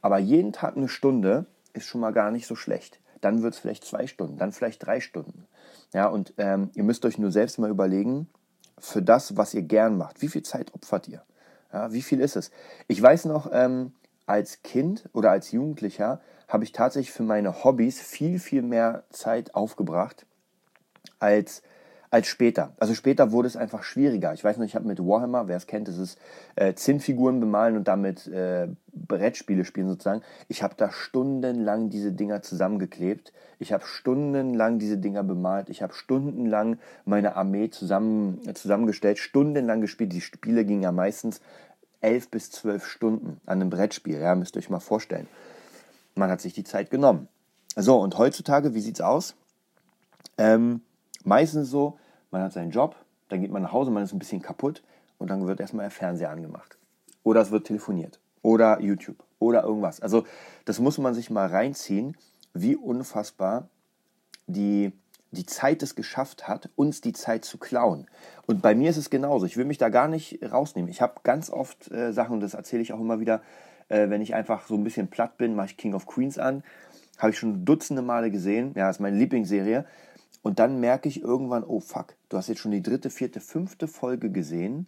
Aber 0.00 0.18
jeden 0.18 0.52
Tag 0.52 0.76
eine 0.76 0.88
Stunde 0.88 1.46
ist 1.76 1.86
schon 1.86 2.00
mal 2.00 2.12
gar 2.12 2.30
nicht 2.30 2.46
so 2.46 2.56
schlecht. 2.56 3.00
Dann 3.20 3.42
wird 3.42 3.54
es 3.54 3.60
vielleicht 3.60 3.84
zwei 3.84 4.06
Stunden, 4.06 4.38
dann 4.38 4.52
vielleicht 4.52 4.84
drei 4.84 5.00
Stunden. 5.00 5.46
Ja, 5.92 6.06
und 6.06 6.34
ähm, 6.38 6.70
ihr 6.74 6.84
müsst 6.84 7.04
euch 7.04 7.18
nur 7.18 7.30
selbst 7.30 7.58
mal 7.58 7.70
überlegen, 7.70 8.28
für 8.78 9.02
das, 9.02 9.36
was 9.36 9.54
ihr 9.54 9.62
gern 9.62 9.96
macht, 9.96 10.20
wie 10.20 10.28
viel 10.28 10.42
Zeit 10.42 10.74
opfert 10.74 11.08
ihr? 11.08 11.22
Ja, 11.72 11.92
wie 11.92 12.02
viel 12.02 12.20
ist 12.20 12.36
es? 12.36 12.50
Ich 12.88 13.00
weiß 13.00 13.24
noch, 13.24 13.50
ähm, 13.52 13.94
als 14.26 14.62
Kind 14.62 15.08
oder 15.12 15.30
als 15.30 15.52
Jugendlicher 15.52 16.20
habe 16.48 16.64
ich 16.64 16.72
tatsächlich 16.72 17.12
für 17.12 17.22
meine 17.22 17.64
Hobbys 17.64 18.00
viel, 18.00 18.38
viel 18.38 18.62
mehr 18.62 19.04
Zeit 19.10 19.54
aufgebracht 19.54 20.26
als 21.18 21.62
als 22.16 22.28
später. 22.28 22.72
Also 22.78 22.94
später 22.94 23.30
wurde 23.30 23.46
es 23.46 23.58
einfach 23.58 23.82
schwieriger. 23.82 24.32
Ich 24.32 24.42
weiß 24.42 24.56
noch, 24.56 24.64
ich 24.64 24.74
habe 24.74 24.86
mit 24.86 25.00
Warhammer, 25.00 25.48
wer 25.48 25.58
es 25.58 25.66
kennt, 25.66 25.86
das 25.86 25.98
ist 25.98 26.18
äh, 26.54 26.72
Zinnfiguren 26.72 27.40
bemalen 27.40 27.76
und 27.76 27.88
damit 27.88 28.26
äh, 28.28 28.68
Brettspiele 28.94 29.66
spielen 29.66 29.86
sozusagen. 29.86 30.22
Ich 30.48 30.62
habe 30.62 30.72
da 30.78 30.90
stundenlang 30.90 31.90
diese 31.90 32.12
Dinger 32.12 32.40
zusammengeklebt. 32.40 33.34
Ich 33.58 33.70
habe 33.74 33.84
stundenlang 33.84 34.78
diese 34.78 34.96
Dinger 34.96 35.24
bemalt. 35.24 35.68
Ich 35.68 35.82
habe 35.82 35.92
stundenlang 35.92 36.78
meine 37.04 37.36
Armee 37.36 37.68
zusammen, 37.68 38.40
äh, 38.46 38.54
zusammengestellt, 38.54 39.18
stundenlang 39.18 39.82
gespielt. 39.82 40.14
Die 40.14 40.22
Spiele 40.22 40.64
gingen 40.64 40.84
ja 40.84 40.92
meistens 40.92 41.42
elf 42.00 42.30
bis 42.30 42.50
zwölf 42.50 42.86
Stunden 42.86 43.42
an 43.44 43.60
einem 43.60 43.68
Brettspiel. 43.68 44.20
Ja, 44.20 44.34
müsst 44.34 44.56
ihr 44.56 44.60
euch 44.60 44.70
mal 44.70 44.80
vorstellen. 44.80 45.28
Man 46.14 46.30
hat 46.30 46.40
sich 46.40 46.54
die 46.54 46.64
Zeit 46.64 46.90
genommen. 46.90 47.28
So, 47.76 48.00
und 48.00 48.16
heutzutage, 48.16 48.72
wie 48.72 48.80
sieht's 48.80 49.02
aus? 49.02 49.34
Ähm, 50.38 50.80
meistens 51.24 51.68
so, 51.68 51.98
man 52.30 52.42
hat 52.42 52.52
seinen 52.52 52.70
Job, 52.70 52.96
dann 53.28 53.40
geht 53.40 53.50
man 53.50 53.62
nach 53.62 53.72
Hause, 53.72 53.90
man 53.90 54.04
ist 54.04 54.12
ein 54.12 54.18
bisschen 54.18 54.42
kaputt 54.42 54.82
und 55.18 55.30
dann 55.30 55.46
wird 55.46 55.60
erstmal 55.60 55.84
der 55.84 55.90
Fernseher 55.90 56.30
angemacht. 56.30 56.76
Oder 57.22 57.40
es 57.40 57.50
wird 57.50 57.66
telefoniert. 57.66 58.20
Oder 58.42 58.80
YouTube. 58.80 59.16
Oder 59.38 59.64
irgendwas. 59.64 60.00
Also, 60.00 60.24
das 60.64 60.78
muss 60.78 60.98
man 60.98 61.14
sich 61.14 61.30
mal 61.30 61.48
reinziehen, 61.48 62.16
wie 62.54 62.76
unfassbar 62.76 63.68
die, 64.46 64.92
die 65.32 65.44
Zeit 65.44 65.82
es 65.82 65.94
geschafft 65.94 66.46
hat, 66.46 66.70
uns 66.76 67.00
die 67.00 67.12
Zeit 67.12 67.44
zu 67.44 67.58
klauen. 67.58 68.06
Und 68.46 68.62
bei 68.62 68.74
mir 68.74 68.90
ist 68.90 68.96
es 68.96 69.10
genauso. 69.10 69.46
Ich 69.46 69.56
will 69.56 69.64
mich 69.64 69.78
da 69.78 69.88
gar 69.88 70.08
nicht 70.08 70.38
rausnehmen. 70.42 70.90
Ich 70.90 71.02
habe 71.02 71.14
ganz 71.24 71.50
oft 71.50 71.90
äh, 71.90 72.12
Sachen, 72.12 72.34
und 72.34 72.40
das 72.40 72.54
erzähle 72.54 72.82
ich 72.82 72.92
auch 72.92 73.00
immer 73.00 73.20
wieder, 73.20 73.42
äh, 73.88 74.08
wenn 74.08 74.22
ich 74.22 74.34
einfach 74.34 74.66
so 74.66 74.74
ein 74.74 74.84
bisschen 74.84 75.08
platt 75.08 75.36
bin, 75.36 75.56
mache 75.56 75.66
ich 75.66 75.76
King 75.76 75.94
of 75.94 76.06
Queens 76.06 76.38
an. 76.38 76.62
Habe 77.18 77.30
ich 77.30 77.38
schon 77.38 77.64
dutzende 77.64 78.02
Male 78.02 78.30
gesehen. 78.30 78.72
Ja, 78.76 78.88
ist 78.90 79.00
meine 79.00 79.16
Lieblingsserie. 79.16 79.84
Und 80.46 80.60
dann 80.60 80.78
merke 80.78 81.08
ich 81.08 81.22
irgendwann, 81.22 81.64
oh 81.64 81.80
fuck, 81.80 82.14
du 82.28 82.36
hast 82.36 82.46
jetzt 82.46 82.60
schon 82.60 82.70
die 82.70 82.80
dritte, 82.80 83.10
vierte, 83.10 83.40
fünfte 83.40 83.88
Folge 83.88 84.30
gesehen. 84.30 84.86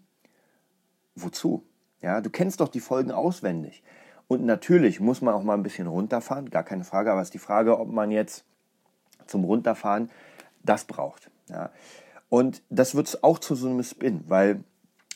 Wozu? 1.17 1.65
Ja, 2.01 2.21
du 2.21 2.31
kennst 2.31 2.61
doch 2.61 2.69
die 2.69 2.79
Folgen 2.79 3.11
auswendig. 3.11 3.83
Und 4.29 4.45
natürlich 4.45 5.01
muss 5.01 5.21
man 5.21 5.35
auch 5.35 5.43
mal 5.43 5.55
ein 5.55 5.65
bisschen 5.65 5.89
runterfahren, 5.89 6.49
gar 6.49 6.63
keine 6.63 6.85
Frage, 6.85 7.11
aber 7.11 7.23
es 7.23 7.27
ist 7.27 7.35
die 7.35 7.41
Frage, 7.41 7.77
ob 7.81 7.91
man 7.91 8.13
jetzt 8.13 8.45
zum 9.27 9.43
Runterfahren 9.43 10.13
das 10.63 10.85
braucht. 10.85 11.29
Ja. 11.49 11.71
Und 12.29 12.63
das 12.71 12.95
wird 12.95 13.25
auch 13.25 13.41
zu 13.41 13.57
so 13.57 13.69
einem 13.69 13.83
Spin, 13.83 14.23
weil 14.29 14.63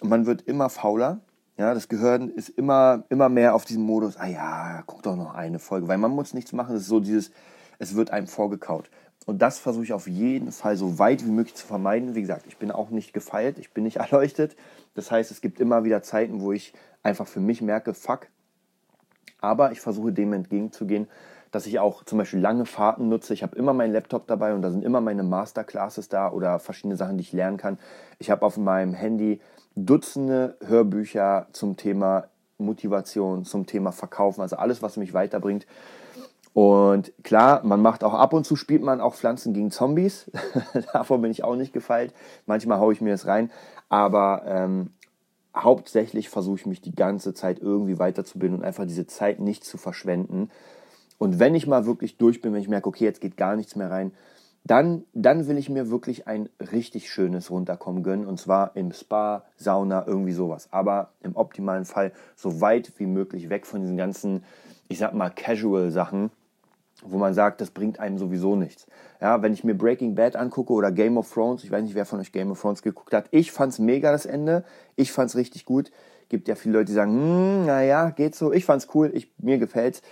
man 0.03 0.27
wird 0.27 0.43
immer 0.43 0.71
fauler. 0.71 1.21
Ja, 1.57 1.73
das 1.73 1.87
Gehirn 1.87 2.31
ist 2.31 2.49
immer, 2.49 3.05
immer 3.11 3.29
mehr 3.29 3.55
auf 3.55 3.65
diesem 3.65 3.85
Modus, 3.85 4.17
ah 4.17 4.27
ja, 4.27 4.83
guck 4.87 5.05
doch 5.05 5.15
noch 5.15 5.37
eine 5.37 5.61
Folge, 5.61 5.87
weil 5.87 5.99
man 5.99 6.11
muss 6.11 6.35
nichts 6.35 6.53
machen. 6.53 6.75
Es 6.75 6.83
ist 6.83 6.89
so 6.89 6.99
dieses, 6.99 7.31
es 7.79 7.95
wird 7.95 8.11
einem 8.11 8.27
vorgekaut. 8.27 8.91
Und 9.27 9.41
das 9.41 9.59
versuche 9.59 9.85
ich 9.85 9.93
auf 9.93 10.09
jeden 10.09 10.51
Fall 10.53 10.77
so 10.77 10.99
weit 10.99 11.25
wie 11.25 11.31
möglich 11.31 11.55
zu 11.55 11.67
vermeiden. 11.67 12.15
Wie 12.15 12.21
gesagt, 12.21 12.47
ich 12.47 12.57
bin 12.57 12.71
auch 12.71 12.91
nicht 12.91 13.13
gefeilt, 13.13 13.59
ich 13.59 13.73
bin 13.73 13.85
nicht 13.85 13.97
erleuchtet. 13.99 14.57
Das 14.95 15.11
heißt, 15.11 15.31
es 15.31 15.41
gibt 15.41 15.61
immer 15.61 15.85
wieder 15.85 16.03
Zeiten, 16.03 16.41
wo 16.41 16.53
ich 16.53 16.73
einfach 17.03 17.27
für 17.27 17.41
mich 17.41 17.63
merke, 17.63 17.95
fuck. 17.95 18.29
Aber 19.41 19.73
ich 19.73 19.81
versuche 19.81 20.13
dem 20.13 20.33
entgegenzugehen, 20.33 21.09
dass 21.51 21.67
ich 21.67 21.79
auch 21.79 22.05
zum 22.05 22.19
Beispiel 22.19 22.41
lange 22.41 22.65
Fahrten 22.65 23.09
nutze. 23.09 23.35
Ich 23.35 23.43
habe 23.43 23.57
immer 23.57 23.73
meinen 23.73 23.93
Laptop 23.93 24.27
dabei 24.27 24.55
und 24.55 24.63
da 24.63 24.71
sind 24.71 24.85
immer 24.85 25.01
meine 25.01 25.23
Masterclasses 25.23 26.09
da 26.09 26.31
oder 26.31 26.59
verschiedene 26.59 26.97
Sachen, 26.97 27.19
die 27.19 27.23
ich 27.23 27.33
lernen 27.33 27.59
kann. 27.59 27.79
Ich 28.19 28.31
habe 28.31 28.45
auf 28.45 28.57
meinem 28.57 28.95
Handy 28.95 29.41
Dutzende 29.75 30.57
Hörbücher 30.67 31.47
zum 31.53 31.79
Thema 31.79 32.27
Motivation, 32.59 33.45
zum 33.45 33.67
Thema 33.67 33.91
Verkaufen, 33.91 34.43
also 34.43 34.57
alles, 34.57 34.83
was 34.83 34.99
mich 34.99 35.15
weiterbringt. 35.15 35.67
Und 36.55 37.13
klar, 37.23 37.65
man 37.65 37.81
macht 37.81 38.05
auch 38.05 38.15
ab 38.15 38.35
und 38.35 38.45
zu 38.45 38.57
spielt 38.57 38.83
man 38.83 39.01
auch 39.01 39.15
Pflanzen 39.15 39.55
gegen 39.55 39.71
Zombies. 39.71 40.31
Davor 40.93 41.19
bin 41.19 41.31
ich 41.31 41.45
auch 41.45 41.57
nicht 41.57 41.73
gefeilt. 41.73 42.13
Manchmal 42.47 42.79
haue 42.79 42.93
ich 42.93 43.01
mir 43.01 43.11
das 43.11 43.27
rein. 43.27 43.51
Aber 43.89 44.43
ähm, 44.47 44.91
hauptsächlich 45.57 46.29
versuche 46.29 46.61
ich 46.61 46.67
mich 46.67 46.81
die 46.81 46.95
ganze 46.95 47.33
Zeit 47.33 47.59
irgendwie 47.61 47.99
weiterzubilden 47.99 48.59
und 48.59 48.65
einfach 48.65 48.87
diese 48.87 49.07
Zeit 49.07 49.41
nicht 49.41 49.65
zu 49.65 49.79
verschwenden. 49.79 50.51
Und 51.19 51.39
wenn 51.39 51.55
ich 51.55 51.67
mal 51.67 51.87
wirklich 51.87 52.19
durch 52.19 52.43
bin, 52.43 52.53
wenn 52.53 52.61
ich 52.61 52.69
merke, 52.69 52.89
okay, 52.89 53.05
jetzt 53.05 53.21
geht 53.21 53.37
gar 53.37 53.57
nichts 53.57 53.77
mehr 53.77 53.91
rein, 53.91 54.13
dann, 54.65 55.05
dann 55.13 55.49
will 55.49 55.59
ich 55.59 55.69
mir 55.69 55.91
wirklich 55.91 56.29
ein 56.29 56.49
richtig 56.61 57.11
schönes 57.11 57.51
Runterkommen 57.51 58.03
gönnen. 58.03 58.27
Und 58.27 58.39
zwar 58.39 58.77
im 58.77 58.93
Spa, 58.93 59.45
Sauna, 59.57 60.07
irgendwie 60.07 60.33
sowas. 60.33 60.69
Aber 60.71 61.11
im 61.23 61.35
optimalen 61.35 61.85
Fall 61.85 62.13
so 62.37 62.61
weit 62.61 62.93
wie 62.99 63.07
möglich 63.07 63.49
weg 63.49 63.67
von 63.67 63.81
diesen 63.81 63.97
ganzen, 63.97 64.45
ich 64.89 64.99
sag 64.99 65.15
mal, 65.15 65.31
Casual-Sachen, 65.31 66.31
wo 67.05 67.19
man 67.19 67.35
sagt, 67.35 67.61
das 67.61 67.71
bringt 67.71 68.01
einem 68.01 68.19
sowieso 68.19 68.57
nichts. 68.57 68.87
Ja, 69.21 69.43
wenn 69.43 69.53
ich 69.53 69.65
mir 69.65 69.75
Breaking 69.75 70.15
Bad 70.15 70.37
angucke 70.37 70.73
oder 70.73 70.91
Game 70.93 71.17
of 71.17 71.33
Thrones, 71.33 71.65
ich 71.65 71.71
weiß 71.71 71.83
nicht, 71.83 71.95
wer 71.95 72.07
von 72.07 72.21
euch 72.21 72.33
Game 72.33 72.51
of 72.51 72.61
Thrones 72.61 72.83
geguckt 72.83 73.13
hat, 73.15 73.27
ich 73.31 73.53
fand's 73.53 73.79
mega 73.79 74.13
das 74.13 74.27
Ende, 74.27 74.65
ich 74.97 75.13
fand's 75.13 75.37
richtig 75.37 75.65
gut. 75.65 75.91
Gibt 76.29 76.49
ja 76.49 76.55
viele 76.55 76.75
Leute, 76.75 76.87
die 76.87 76.93
sagen, 76.93 77.13
hm, 77.13 77.67
naja, 77.67 78.11
geht 78.11 78.35
so, 78.35 78.53
ich 78.53 78.65
fand's 78.65 78.89
cool, 78.95 79.11
ich, 79.15 79.31
mir 79.39 79.59
gefällt's. 79.59 80.03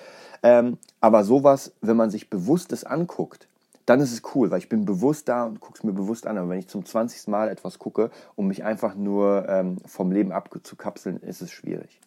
Ähm, 0.43 0.79
aber 1.01 1.25
sowas, 1.25 1.73
wenn 1.81 1.97
man 1.97 2.11
sich 2.11 2.31
bewusstes 2.31 2.85
anguckt, 2.85 3.49
dann 3.87 4.01
ist 4.01 4.13
es 4.13 4.23
cool, 4.35 4.51
weil 4.51 4.59
ich 4.59 4.69
bin 4.69 4.85
bewusst 4.85 5.29
da 5.29 5.45
und 5.45 5.61
gucke 5.61 5.79
es 5.79 5.85
mir 5.85 5.93
bewusst 5.93 6.27
an. 6.27 6.39
Aber 6.39 6.49
wenn 6.49 6.59
ich 6.59 6.69
zum 6.69 6.85
20. 6.85 7.29
Mal 7.29 7.49
etwas 7.49 7.79
gucke, 7.79 8.11
um 8.37 8.47
mich 8.47 8.65
einfach 8.65 8.95
nur 8.95 9.49
ähm, 9.49 9.79
vom 9.85 10.13
Leben 10.13 10.33
abzukapseln, 10.33 11.17
ist 11.19 11.43
es 11.43 11.51
schwierig. 11.51 12.01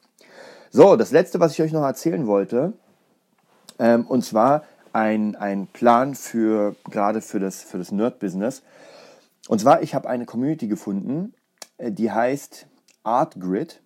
So, 0.69 0.95
das 0.95 1.11
letzte, 1.11 1.39
was 1.39 1.51
ich 1.53 1.61
euch 1.61 1.73
noch 1.73 1.83
erzählen 1.83 2.25
wollte, 2.25 2.73
ähm, 3.79 4.05
und 4.07 4.23
zwar 4.23 4.63
ein, 4.93 5.35
ein 5.35 5.67
Plan 5.67 6.15
für 6.15 6.75
gerade 6.89 7.21
für 7.21 7.39
das, 7.39 7.61
für 7.61 7.77
das 7.77 7.91
Nerd-Business. 7.91 8.63
Und 9.47 9.59
zwar, 9.59 9.81
ich 9.81 9.93
habe 9.93 10.09
eine 10.09 10.25
Community 10.25 10.67
gefunden, 10.67 11.33
äh, 11.77 11.91
die 11.91 12.11
heißt 12.11 12.67
Art 13.03 13.39
Grid. 13.39 13.81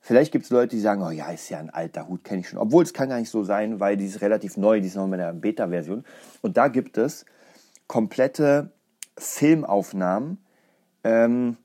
Vielleicht 0.00 0.32
gibt 0.32 0.46
es 0.46 0.50
Leute, 0.50 0.74
die 0.74 0.80
sagen, 0.80 1.02
oh 1.02 1.10
ja, 1.10 1.30
ist 1.30 1.50
ja 1.50 1.58
ein 1.58 1.70
alter 1.70 2.08
Hut, 2.08 2.24
kenne 2.24 2.40
ich 2.40 2.48
schon. 2.48 2.58
Obwohl 2.58 2.82
es 2.82 2.94
kann 2.94 3.10
gar 3.10 3.20
nicht 3.20 3.30
so 3.30 3.44
sein, 3.44 3.80
weil 3.80 3.96
die 3.96 4.06
ist 4.06 4.22
relativ 4.22 4.56
neu, 4.56 4.80
die 4.80 4.86
ist 4.86 4.96
noch 4.96 5.04
in 5.04 5.12
der 5.12 5.34
Beta-Version. 5.34 6.04
Und 6.40 6.56
da 6.56 6.68
gibt 6.68 6.96
es 6.96 7.26
komplette 7.86 8.72
Filmaufnahmen 9.18 10.38
ähm, 11.04 11.58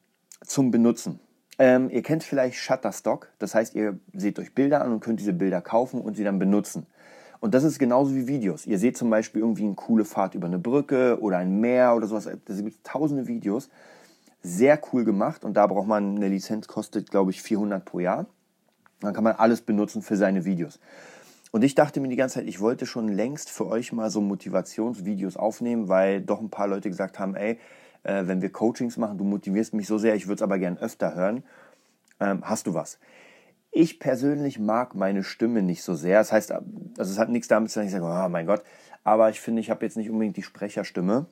zum 0.45 0.69
Benutzen. 0.71 1.19
Ähm, 1.57 1.89
ihr 1.89 2.03
kennt 2.03 2.23
vielleicht 2.23 2.57
Shutterstock, 2.57 3.29
das 3.39 3.55
heißt, 3.55 3.75
ihr 3.75 3.97
seht 4.13 4.37
euch 4.39 4.53
Bilder 4.53 4.81
an 4.81 4.91
und 4.91 4.99
könnt 4.99 5.21
diese 5.21 5.31
Bilder 5.31 5.61
kaufen 5.61 6.01
und 6.01 6.17
sie 6.17 6.25
dann 6.25 6.37
benutzen. 6.37 6.85
Und 7.39 7.53
das 7.53 7.63
ist 7.63 7.79
genauso 7.79 8.15
wie 8.15 8.27
Videos. 8.27 8.65
Ihr 8.65 8.79
seht 8.79 8.97
zum 8.97 9.09
Beispiel 9.09 9.41
irgendwie 9.41 9.63
eine 9.63 9.75
coole 9.75 10.05
Fahrt 10.05 10.35
über 10.35 10.47
eine 10.47 10.59
Brücke 10.59 11.19
oder 11.21 11.37
ein 11.37 11.59
Meer 11.59 11.95
oder 11.95 12.07
sowas. 12.07 12.25
Da 12.25 12.31
gibt 12.55 12.75
es 12.75 12.83
tausende 12.83 13.27
Videos. 13.27 13.69
Sehr 14.41 14.79
cool 14.91 15.03
gemacht 15.03 15.43
und 15.43 15.55
da 15.55 15.65
braucht 15.67 15.87
man 15.87 16.15
eine 16.15 16.27
Lizenz, 16.27 16.67
kostet 16.67 17.09
glaube 17.09 17.31
ich 17.31 17.41
400 17.41 17.83
pro 17.83 17.99
Jahr. 17.99 18.27
Dann 19.01 19.13
kann 19.13 19.23
man 19.23 19.35
alles 19.35 19.61
benutzen 19.61 20.01
für 20.01 20.15
seine 20.15 20.45
Videos. 20.45 20.79
Und 21.51 21.63
ich 21.63 21.73
dachte 21.73 21.99
mir 21.99 22.09
die 22.09 22.15
ganze 22.15 22.35
Zeit, 22.35 22.47
ich 22.47 22.59
wollte 22.59 22.85
schon 22.85 23.07
längst 23.07 23.49
für 23.49 23.65
euch 23.65 23.93
mal 23.93 24.09
so 24.09 24.21
Motivationsvideos 24.21 25.37
aufnehmen, 25.37 25.87
weil 25.87 26.21
doch 26.21 26.41
ein 26.41 26.49
paar 26.49 26.67
Leute 26.67 26.89
gesagt 26.89 27.17
haben, 27.17 27.35
ey, 27.35 27.59
äh, 28.03 28.27
wenn 28.27 28.41
wir 28.41 28.51
Coachings 28.51 28.97
machen, 28.97 29.17
du 29.17 29.23
motivierst 29.23 29.73
mich 29.73 29.87
so 29.87 29.97
sehr, 29.97 30.15
ich 30.15 30.27
würde 30.27 30.35
es 30.35 30.41
aber 30.41 30.59
gern 30.59 30.77
öfter 30.77 31.15
hören. 31.15 31.43
Ähm, 32.19 32.41
hast 32.43 32.67
du 32.67 32.73
was? 32.73 32.99
Ich 33.77 33.99
persönlich 33.99 34.57
mag 34.57 34.95
meine 34.95 35.21
Stimme 35.21 35.61
nicht 35.61 35.83
so 35.83 35.95
sehr. 35.95 36.19
Das 36.19 36.31
heißt, 36.31 36.53
also 36.53 36.63
es 36.97 37.19
hat 37.19 37.27
nichts 37.27 37.49
damit 37.49 37.69
zu 37.69 37.79
tun, 37.81 37.87
ich 37.87 37.91
sage, 37.91 38.05
oh 38.05 38.29
mein 38.29 38.45
Gott, 38.45 38.63
aber 39.03 39.29
ich 39.29 39.41
finde, 39.41 39.59
ich 39.59 39.69
habe 39.69 39.83
jetzt 39.83 39.97
nicht 39.97 40.09
unbedingt 40.09 40.37
die 40.37 40.43
Sprecherstimme. 40.43 41.25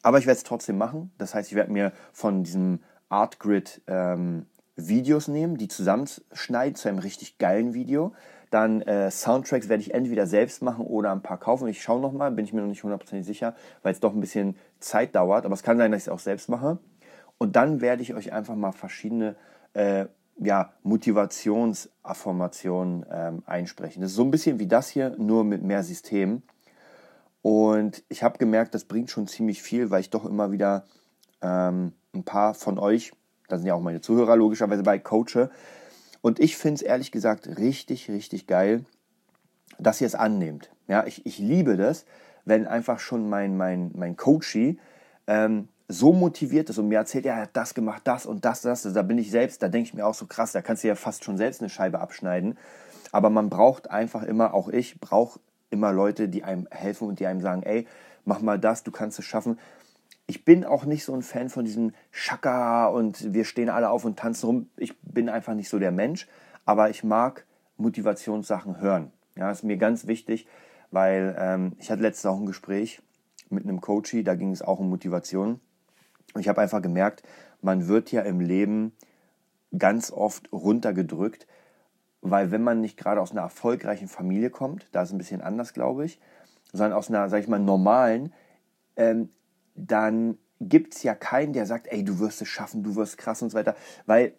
Aber 0.00 0.18
ich 0.18 0.24
werde 0.24 0.38
es 0.38 0.42
trotzdem 0.42 0.78
machen. 0.78 1.12
Das 1.18 1.34
heißt, 1.34 1.50
ich 1.50 1.54
werde 1.54 1.70
mir 1.70 1.92
von 2.14 2.44
diesem 2.44 2.78
Artgrid 3.10 3.82
ähm, 3.88 4.46
Videos 4.76 5.28
nehmen, 5.28 5.58
die 5.58 5.68
zusammenschneiden 5.68 6.76
zu 6.76 6.88
einem 6.88 6.98
richtig 6.98 7.36
geilen 7.36 7.74
Video. 7.74 8.14
Dann 8.48 8.80
äh, 8.80 9.10
Soundtracks 9.10 9.68
werde 9.68 9.82
ich 9.82 9.92
entweder 9.92 10.26
selbst 10.26 10.62
machen 10.62 10.86
oder 10.86 11.12
ein 11.12 11.20
paar 11.20 11.38
kaufen. 11.38 11.68
Ich 11.68 11.82
schaue 11.82 12.00
nochmal, 12.00 12.30
bin 12.30 12.46
ich 12.46 12.54
mir 12.54 12.62
noch 12.62 12.68
nicht 12.68 12.84
hundertprozentig 12.84 13.26
sicher, 13.26 13.54
weil 13.82 13.92
es 13.92 14.00
doch 14.00 14.14
ein 14.14 14.20
bisschen 14.20 14.56
Zeit 14.78 15.14
dauert. 15.14 15.44
Aber 15.44 15.52
es 15.52 15.62
kann 15.62 15.76
sein, 15.76 15.92
dass 15.92 16.00
ich 16.00 16.06
es 16.06 16.12
auch 16.12 16.20
selbst 16.20 16.48
mache. 16.48 16.78
Und 17.36 17.54
dann 17.54 17.82
werde 17.82 18.00
ich 18.00 18.14
euch 18.14 18.32
einfach 18.32 18.54
mal 18.54 18.72
verschiedene 18.72 19.36
äh, 19.74 20.06
ja, 20.42 20.72
Motivationsaffirmationen 20.82 23.04
ähm, 23.10 23.42
einsprechen. 23.46 24.02
Das 24.02 24.12
ist 24.12 24.16
so 24.16 24.24
ein 24.24 24.30
bisschen 24.30 24.58
wie 24.58 24.66
das 24.66 24.88
hier, 24.88 25.14
nur 25.18 25.44
mit 25.44 25.62
mehr 25.62 25.82
System. 25.82 26.42
Und 27.42 28.02
ich 28.08 28.22
habe 28.22 28.38
gemerkt, 28.38 28.74
das 28.74 28.84
bringt 28.84 29.10
schon 29.10 29.26
ziemlich 29.26 29.62
viel, 29.62 29.90
weil 29.90 30.00
ich 30.00 30.08
doch 30.10 30.24
immer 30.24 30.52
wieder 30.52 30.86
ähm, 31.42 31.92
ein 32.14 32.24
paar 32.24 32.54
von 32.54 32.78
euch, 32.78 33.12
da 33.48 33.58
sind 33.58 33.66
ja 33.66 33.74
auch 33.74 33.82
meine 33.82 34.00
Zuhörer 34.00 34.36
logischerweise 34.36 34.82
bei, 34.82 34.98
coache. 34.98 35.50
Und 36.22 36.40
ich 36.40 36.56
finde 36.56 36.76
es 36.76 36.82
ehrlich 36.82 37.12
gesagt 37.12 37.46
richtig, 37.58 38.10
richtig 38.10 38.46
geil, 38.46 38.86
dass 39.78 40.00
ihr 40.00 40.06
es 40.06 40.14
annehmt. 40.14 40.70
Ja, 40.88 41.06
ich, 41.06 41.26
ich 41.26 41.38
liebe 41.38 41.76
das, 41.76 42.06
wenn 42.44 42.66
einfach 42.66 42.98
schon 42.98 43.28
mein, 43.28 43.56
mein, 43.56 43.90
mein 43.94 44.16
Coachie 44.16 44.78
ähm, 45.26 45.68
so 45.90 46.12
motiviert 46.12 46.70
ist 46.70 46.78
und 46.78 46.88
mir 46.88 46.98
erzählt, 46.98 47.24
ja, 47.24 47.34
er 47.34 47.42
hat 47.42 47.50
das 47.56 47.74
gemacht, 47.74 48.02
das 48.04 48.26
und 48.26 48.44
das, 48.44 48.62
das, 48.62 48.82
da 48.82 49.02
bin 49.02 49.18
ich 49.18 49.30
selbst, 49.30 49.62
da 49.62 49.68
denke 49.68 49.88
ich 49.88 49.94
mir 49.94 50.06
auch 50.06 50.14
so 50.14 50.26
krass, 50.26 50.52
da 50.52 50.62
kannst 50.62 50.84
du 50.84 50.88
ja 50.88 50.94
fast 50.94 51.24
schon 51.24 51.36
selbst 51.36 51.60
eine 51.60 51.68
Scheibe 51.68 52.00
abschneiden. 52.00 52.56
Aber 53.12 53.28
man 53.28 53.50
braucht 53.50 53.90
einfach 53.90 54.22
immer, 54.22 54.54
auch 54.54 54.68
ich 54.68 55.00
brauche 55.00 55.40
immer 55.70 55.92
Leute, 55.92 56.28
die 56.28 56.44
einem 56.44 56.68
helfen 56.70 57.08
und 57.08 57.18
die 57.18 57.26
einem 57.26 57.40
sagen, 57.40 57.62
ey, 57.64 57.86
mach 58.24 58.40
mal 58.40 58.58
das, 58.58 58.84
du 58.84 58.90
kannst 58.90 59.18
es 59.18 59.24
schaffen. 59.24 59.58
ich 60.26 60.44
bin 60.44 60.64
auch 60.64 60.84
nicht 60.84 61.04
so 61.04 61.12
ein 61.12 61.22
Fan 61.22 61.50
von 61.50 61.64
diesem 61.64 61.92
Schaka 62.12 62.86
und 62.86 63.34
wir 63.34 63.44
stehen 63.44 63.68
alle 63.68 63.90
auf 63.90 64.04
und 64.04 64.16
tanzen 64.16 64.46
rum. 64.46 64.70
Ich 64.76 64.96
bin 65.00 65.28
einfach 65.28 65.54
nicht 65.54 65.68
so 65.68 65.80
der 65.80 65.90
Mensch, 65.90 66.28
aber 66.64 66.88
ich 66.88 67.02
mag 67.02 67.44
Motivationssachen 67.78 68.80
hören. 68.80 69.10
Ja, 69.34 69.50
ist 69.50 69.64
mir 69.64 69.76
ganz 69.76 70.06
wichtig, 70.06 70.46
weil 70.92 71.34
ähm, 71.36 71.72
ich 71.80 71.90
hatte 71.90 72.02
letztens 72.02 72.32
auch 72.32 72.38
ein 72.38 72.46
Gespräch 72.46 73.02
mit 73.48 73.64
einem 73.64 73.80
Coachy, 73.80 74.22
da 74.22 74.36
ging 74.36 74.52
es 74.52 74.62
auch 74.62 74.78
um 74.78 74.88
Motivation. 74.88 75.60
Und 76.34 76.40
ich 76.40 76.48
habe 76.48 76.60
einfach 76.60 76.82
gemerkt, 76.82 77.22
man 77.60 77.88
wird 77.88 78.12
ja 78.12 78.22
im 78.22 78.40
Leben 78.40 78.92
ganz 79.76 80.10
oft 80.10 80.52
runtergedrückt, 80.52 81.46
weil 82.22 82.50
wenn 82.50 82.62
man 82.62 82.80
nicht 82.80 82.96
gerade 82.96 83.20
aus 83.20 83.32
einer 83.32 83.42
erfolgreichen 83.42 84.08
Familie 84.08 84.50
kommt, 84.50 84.86
da 84.92 85.02
ist 85.02 85.12
ein 85.12 85.18
bisschen 85.18 85.40
anders, 85.40 85.72
glaube 85.72 86.04
ich, 86.04 86.20
sondern 86.72 86.92
aus 86.92 87.08
einer, 87.08 87.28
sag 87.28 87.40
ich 87.40 87.48
mal, 87.48 87.58
normalen, 87.58 88.32
ähm, 88.96 89.30
dann 89.74 90.38
gibt 90.60 90.94
es 90.94 91.02
ja 91.02 91.14
keinen, 91.14 91.52
der 91.52 91.66
sagt, 91.66 91.86
ey, 91.88 92.04
du 92.04 92.18
wirst 92.18 92.42
es 92.42 92.48
schaffen, 92.48 92.82
du 92.82 92.96
wirst 92.96 93.16
krass 93.16 93.40
und 93.42 93.50
so 93.50 93.58
weiter, 93.58 93.74
weil 94.06 94.34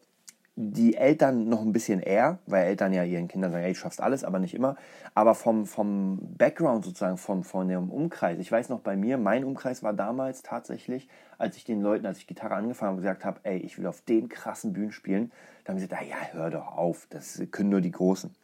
die 0.56 0.98
Eltern 0.98 1.48
noch 1.48 1.62
ein 1.62 1.72
bisschen 1.72 2.02
eher, 2.02 2.40
weil 2.46 2.66
Eltern 2.66 2.92
ja 2.94 3.04
ihren 3.04 3.28
Kindern 3.28 3.52
sagen, 3.52 3.64
hey, 3.64 3.74
du 3.74 3.80
schaffst 3.80 4.02
alles, 4.02 4.24
aber 4.24 4.40
nicht 4.40 4.54
immer. 4.54 4.76
Aber 5.14 5.34
vom, 5.34 5.66
vom 5.66 6.20
Background 6.38 6.84
sozusagen, 6.84 7.18
vom, 7.18 7.44
von 7.44 7.68
dem 7.70 7.90
Umkreis. 7.90 8.38
Ich 8.40 8.52
weiß 8.52 8.70
noch 8.70 8.82
bei 8.82 8.98
mir, 8.98 9.18
mein 9.18 9.46
Umkreis 9.46 9.82
war 9.82 9.94
damals 9.94 10.44
tatsächlich, 10.44 11.08
als 11.38 11.56
ich 11.56 11.64
den 11.64 11.82
Leuten, 11.82 12.06
als 12.06 12.18
ich 12.18 12.28
Gitarre 12.28 12.56
angefangen 12.56 12.92
habe, 12.92 13.02
gesagt 13.02 13.26
habe, 13.26 13.40
ey, 13.44 13.60
ich 13.60 13.78
will 13.78 13.88
auf 13.88 14.02
den 14.02 14.28
krassen 14.28 14.74
Bühnen 14.74 14.92
spielen, 14.92 15.32
dann 15.64 15.76
haben 15.76 15.80
sie 15.80 15.88
gesagt, 15.88 16.08
ja, 16.10 16.18
hör 16.34 16.50
doch 16.50 16.76
auf, 16.78 17.08
das 17.10 17.42
können 17.52 17.70
nur 17.70 17.82
die 17.82 17.92
Großen. 17.92 18.36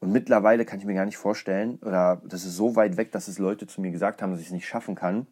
Und 0.00 0.12
mittlerweile 0.12 0.64
kann 0.64 0.78
ich 0.78 0.86
mir 0.86 0.94
gar 0.94 1.06
nicht 1.06 1.16
vorstellen, 1.18 1.78
oder 1.82 2.20
das 2.24 2.44
ist 2.44 2.56
so 2.56 2.74
weit 2.76 2.96
weg, 2.96 3.12
dass 3.12 3.28
es 3.28 3.38
Leute 3.38 3.66
zu 3.66 3.80
mir 3.80 3.90
gesagt 3.90 4.22
haben, 4.22 4.32
dass 4.32 4.40
ich 4.40 4.46
es 4.46 4.52
nicht 4.52 4.66
schaffen 4.66 4.94
kann. 4.94 5.26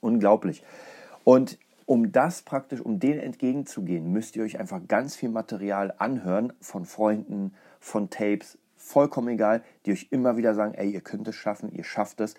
Unglaublich. 0.00 0.64
Und 1.24 1.58
um 1.90 2.12
das 2.12 2.42
praktisch, 2.42 2.80
um 2.80 3.00
denen 3.00 3.18
entgegenzugehen, 3.18 4.12
müsst 4.12 4.36
ihr 4.36 4.44
euch 4.44 4.60
einfach 4.60 4.80
ganz 4.86 5.16
viel 5.16 5.28
Material 5.28 5.92
anhören 5.98 6.52
von 6.60 6.84
Freunden, 6.84 7.52
von 7.80 8.10
Tapes, 8.10 8.58
vollkommen 8.76 9.26
egal, 9.26 9.64
die 9.84 9.90
euch 9.90 10.06
immer 10.12 10.36
wieder 10.36 10.54
sagen, 10.54 10.74
ey, 10.74 10.88
ihr 10.88 11.00
könnt 11.00 11.26
es 11.26 11.34
schaffen, 11.34 11.72
ihr 11.72 11.82
schafft 11.82 12.20
es, 12.20 12.36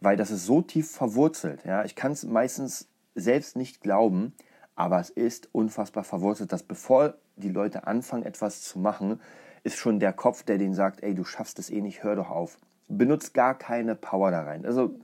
weil 0.00 0.16
das 0.16 0.32
ist 0.32 0.44
so 0.44 0.60
tief 0.60 0.90
verwurzelt. 0.90 1.64
Ja? 1.64 1.84
Ich 1.84 1.94
kann 1.94 2.10
es 2.10 2.24
meistens 2.24 2.88
selbst 3.14 3.54
nicht 3.54 3.80
glauben, 3.80 4.34
aber 4.74 4.98
es 4.98 5.10
ist 5.10 5.48
unfassbar 5.52 6.02
verwurzelt, 6.02 6.50
dass 6.52 6.64
bevor 6.64 7.14
die 7.36 7.50
Leute 7.50 7.86
anfangen, 7.86 8.24
etwas 8.24 8.62
zu 8.62 8.80
machen, 8.80 9.20
ist 9.62 9.76
schon 9.76 10.00
der 10.00 10.12
Kopf, 10.12 10.42
der 10.42 10.58
denen 10.58 10.74
sagt, 10.74 11.04
ey, 11.04 11.14
du 11.14 11.22
schaffst 11.22 11.60
es 11.60 11.70
eh 11.70 11.80
nicht, 11.80 12.02
hör 12.02 12.16
doch 12.16 12.30
auf. 12.30 12.58
Benutzt 12.88 13.34
gar 13.34 13.56
keine 13.56 13.94
Power 13.94 14.32
da 14.32 14.42
rein. 14.42 14.66
Also 14.66 14.96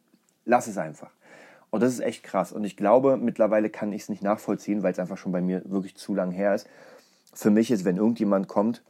lass 0.44 0.66
es 0.66 0.77
einfach. 0.77 1.12
Und 1.77 1.83
das 1.83 1.93
ist 1.93 2.01
echt 2.01 2.23
krass. 2.23 2.53
Und 2.53 2.65
ich 2.65 2.75
glaube, 2.75 3.19
mittlerweile 3.19 3.69
kann 3.69 3.93
ich 3.93 4.01
es 4.01 4.09
nicht 4.09 4.23
nachvollziehen, 4.23 4.83
weil 4.83 4.93
es 4.93 4.99
einfach 4.99 5.19
schon 5.19 5.31
bei 5.31 5.43
mir 5.43 5.61
wirklich 5.67 5.95
zu 5.95 6.15
lang 6.15 6.31
her 6.31 6.55
ist. 6.55 6.67
Für 7.35 7.51
mich 7.51 7.71
ist, 7.71 7.85
wenn 7.85 7.99
irgendjemand 7.99 8.49
kommt 8.49 8.83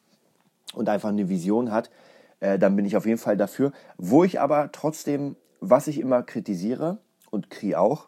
und 0.72 0.88
einfach 0.88 1.08
eine 1.08 1.28
Vision 1.28 1.72
hat, 1.72 1.90
äh, 2.38 2.60
dann 2.60 2.76
bin 2.76 2.84
ich 2.84 2.96
auf 2.96 3.04
jeden 3.04 3.18
Fall 3.18 3.36
dafür. 3.36 3.72
Wo 3.98 4.22
ich 4.22 4.38
aber 4.38 4.70
trotzdem, 4.70 5.34
was 5.58 5.88
ich 5.88 5.98
immer 5.98 6.22
kritisiere 6.22 6.98
und 7.32 7.50
kriege 7.50 7.80
auch, 7.80 8.06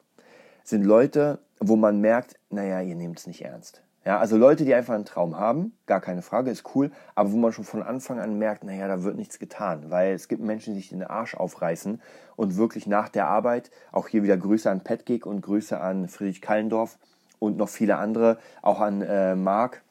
sind 0.63 0.85
Leute, 0.85 1.41
wo 1.59 1.75
man 1.75 2.01
merkt, 2.01 2.37
naja, 2.49 2.81
ihr 2.81 2.95
nehmt 2.95 3.19
es 3.19 3.27
nicht 3.27 3.45
ernst. 3.45 3.83
Ja, 4.09 4.21
also 4.21 4.39
Leute, 4.39 4.65
die 4.65 4.75
einfach 4.75 4.95
einen 4.95 5.05
Traum 5.05 5.37
haben, 5.37 5.77
gar 5.85 6.01
keine 6.01 6.23
Frage, 6.23 6.51
ist 6.51 6.75
cool, 6.75 6.91
aber 7.15 7.31
wo 7.31 7.37
man 7.37 7.53
schon 7.53 7.65
von 7.65 7.83
Anfang 7.83 8.19
an 8.19 8.39
merkt, 8.39 8.65
naja, 8.65 8.89
da 8.89 9.03
wird 9.03 9.17
nichts 9.17 9.39
getan, 9.39 9.91
weil 9.91 10.15
es 10.15 10.29
gibt 10.29 10.41
Menschen, 10.41 10.73
die 10.73 10.81
sich 10.81 10.89
den 10.89 11.03
Arsch 11.03 11.35
aufreißen 11.35 12.01
und 12.35 12.57
wirklich 12.57 12.87
nach 12.87 13.11
der 13.11 13.27
Arbeit, 13.27 13.71
auch 13.93 14.09
hier 14.09 14.23
wieder 14.23 14.39
Grüße 14.39 14.71
an 14.71 14.83
Petgig 14.83 15.27
und 15.27 15.43
Grüße 15.43 15.79
an 15.79 16.09
Friedrich 16.09 16.41
Kallendorf 16.41 16.97
und 17.39 17.59
noch 17.59 17.69
viele 17.69 17.97
andere, 17.97 18.39
auch 18.63 18.81
an 18.81 19.03
äh, 19.03 19.37
Marc. 19.37 19.83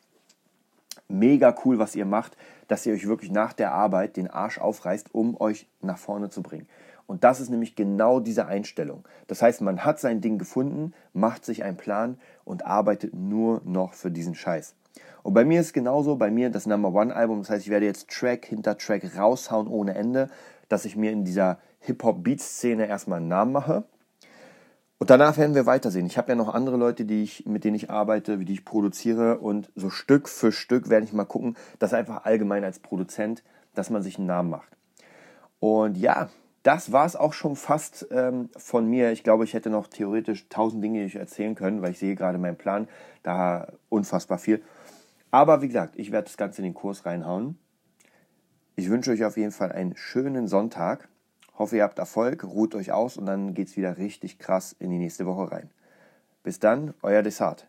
Mega 1.08 1.56
cool, 1.64 1.78
was 1.78 1.96
ihr 1.96 2.06
macht, 2.06 2.36
dass 2.68 2.88
ihr 2.88 2.96
euch 2.96 3.08
wirklich 3.08 3.30
nach 3.30 3.54
der 3.54 3.72
Arbeit 3.72 4.18
den 4.18 4.32
Arsch 4.32 4.58
aufreißt, 4.58 5.14
um 5.14 5.40
euch 5.40 5.70
nach 5.82 6.00
vorne 6.00 6.32
zu 6.32 6.42
bringen. 6.42 6.68
Und 7.08 7.24
das 7.24 7.40
ist 7.40 7.50
nämlich 7.50 7.76
genau 7.76 8.20
diese 8.20 8.46
Einstellung. 8.46 9.06
Das 9.28 9.42
heißt, 9.42 9.62
man 9.62 9.84
hat 9.84 10.00
sein 10.00 10.22
Ding 10.22 10.38
gefunden, 10.38 10.94
macht 11.14 11.46
sich 11.46 11.64
einen 11.64 11.78
Plan 11.78 12.20
und 12.44 12.66
arbeitet 12.66 13.16
nur 13.16 13.62
noch 13.64 13.94
für 13.94 14.12
diesen 14.12 14.36
Scheiß. 14.36 14.76
Und 15.24 15.34
bei 15.34 15.46
mir 15.46 15.62
ist 15.62 15.74
genauso, 15.74 16.18
bei 16.18 16.30
mir 16.30 16.50
das 16.50 16.66
Number 16.66 16.94
One 16.94 17.16
Album, 17.16 17.40
das 17.40 17.50
heißt, 17.50 17.66
ich 17.66 17.72
werde 17.72 17.86
jetzt 17.86 18.10
Track 18.10 18.46
hinter 18.46 18.78
Track 18.78 19.18
raushauen 19.18 19.68
ohne 19.68 19.96
Ende, 19.96 20.30
dass 20.70 20.86
ich 20.86 20.96
mir 20.96 21.12
in 21.12 21.24
dieser 21.24 21.60
Hip-Hop-Beat-Szene 21.80 22.88
erstmal 22.88 23.20
einen 23.20 23.30
Namen 23.30 23.54
mache. 23.54 23.86
Und 25.00 25.10
danach 25.10 25.38
werden 25.38 25.54
wir 25.54 25.66
weitersehen. 25.66 26.08
Ich 26.08 26.18
habe 26.18 26.30
ja 26.30 26.36
noch 26.36 26.54
andere 26.54 26.76
Leute, 26.76 27.06
die 27.06 27.22
ich, 27.24 27.46
mit 27.46 27.64
denen 27.64 27.76
ich 27.76 27.90
arbeite, 27.90 28.40
wie 28.40 28.46
die 28.46 28.54
ich 28.54 28.66
produziere. 28.66 29.38
Und 29.38 29.72
so 29.76 29.90
Stück 29.90 30.28
für 30.28 30.52
Stück 30.52 30.90
werde 30.90 31.06
ich 31.06 31.14
mal 31.14 31.26
gucken, 31.26 31.56
dass 31.78 31.94
einfach 31.94 32.26
allgemein 32.26 32.64
als 32.64 32.80
Produzent, 32.80 33.44
dass 33.76 33.92
man 33.92 34.02
sich 34.02 34.18
einen 34.18 34.28
Namen 34.28 34.50
macht. 34.50 34.76
Und 35.60 35.98
ja, 35.98 36.30
das 36.68 36.92
war 36.92 37.06
es 37.06 37.16
auch 37.16 37.32
schon 37.32 37.56
fast 37.56 38.08
ähm, 38.12 38.50
von 38.58 38.90
mir. 38.90 39.14
Ich 39.14 39.24
glaube, 39.24 39.46
ich 39.46 39.54
hätte 39.54 39.70
noch 39.70 39.88
theoretisch 39.88 40.50
tausend 40.50 40.84
Dinge, 40.84 41.06
ich 41.06 41.16
erzählen 41.16 41.56
können, 41.56 41.82
weil 41.82 41.92
ich 41.92 42.00
sehe 42.00 42.14
gerade 42.14 42.38
meinen 42.38 42.58
Plan, 42.58 42.90
da 43.24 43.72
unfassbar 43.88 44.38
viel. 44.38 44.62
Aber 45.32 45.62
wie 45.62 45.68
gesagt, 45.68 45.94
ich 45.96 46.12
werde 46.12 46.26
das 46.26 46.36
Ganze 46.36 46.58
in 46.58 46.66
den 46.66 46.74
Kurs 46.74 47.06
reinhauen. 47.06 47.58
Ich 48.76 48.90
wünsche 48.90 49.12
euch 49.12 49.24
auf 49.24 49.38
jeden 49.38 49.54
Fall 49.54 49.72
einen 49.72 49.96
schönen 49.96 50.50
Sonntag. 50.50 51.08
Hoffe, 51.58 51.78
ihr 51.78 51.84
habt 51.84 52.00
Erfolg, 52.00 52.44
ruht 52.44 52.76
euch 52.76 52.92
aus 52.92 53.16
und 53.16 53.28
dann 53.28 53.54
geht 53.54 53.70
es 53.70 53.78
wieder 53.78 53.98
richtig 53.98 54.38
krass 54.38 54.76
in 54.78 54.90
die 54.90 55.00
nächste 55.00 55.26
Woche 55.26 55.50
rein. 55.50 55.70
Bis 56.44 56.60
dann, 56.60 56.94
euer 57.02 57.24
Desart. 57.24 57.66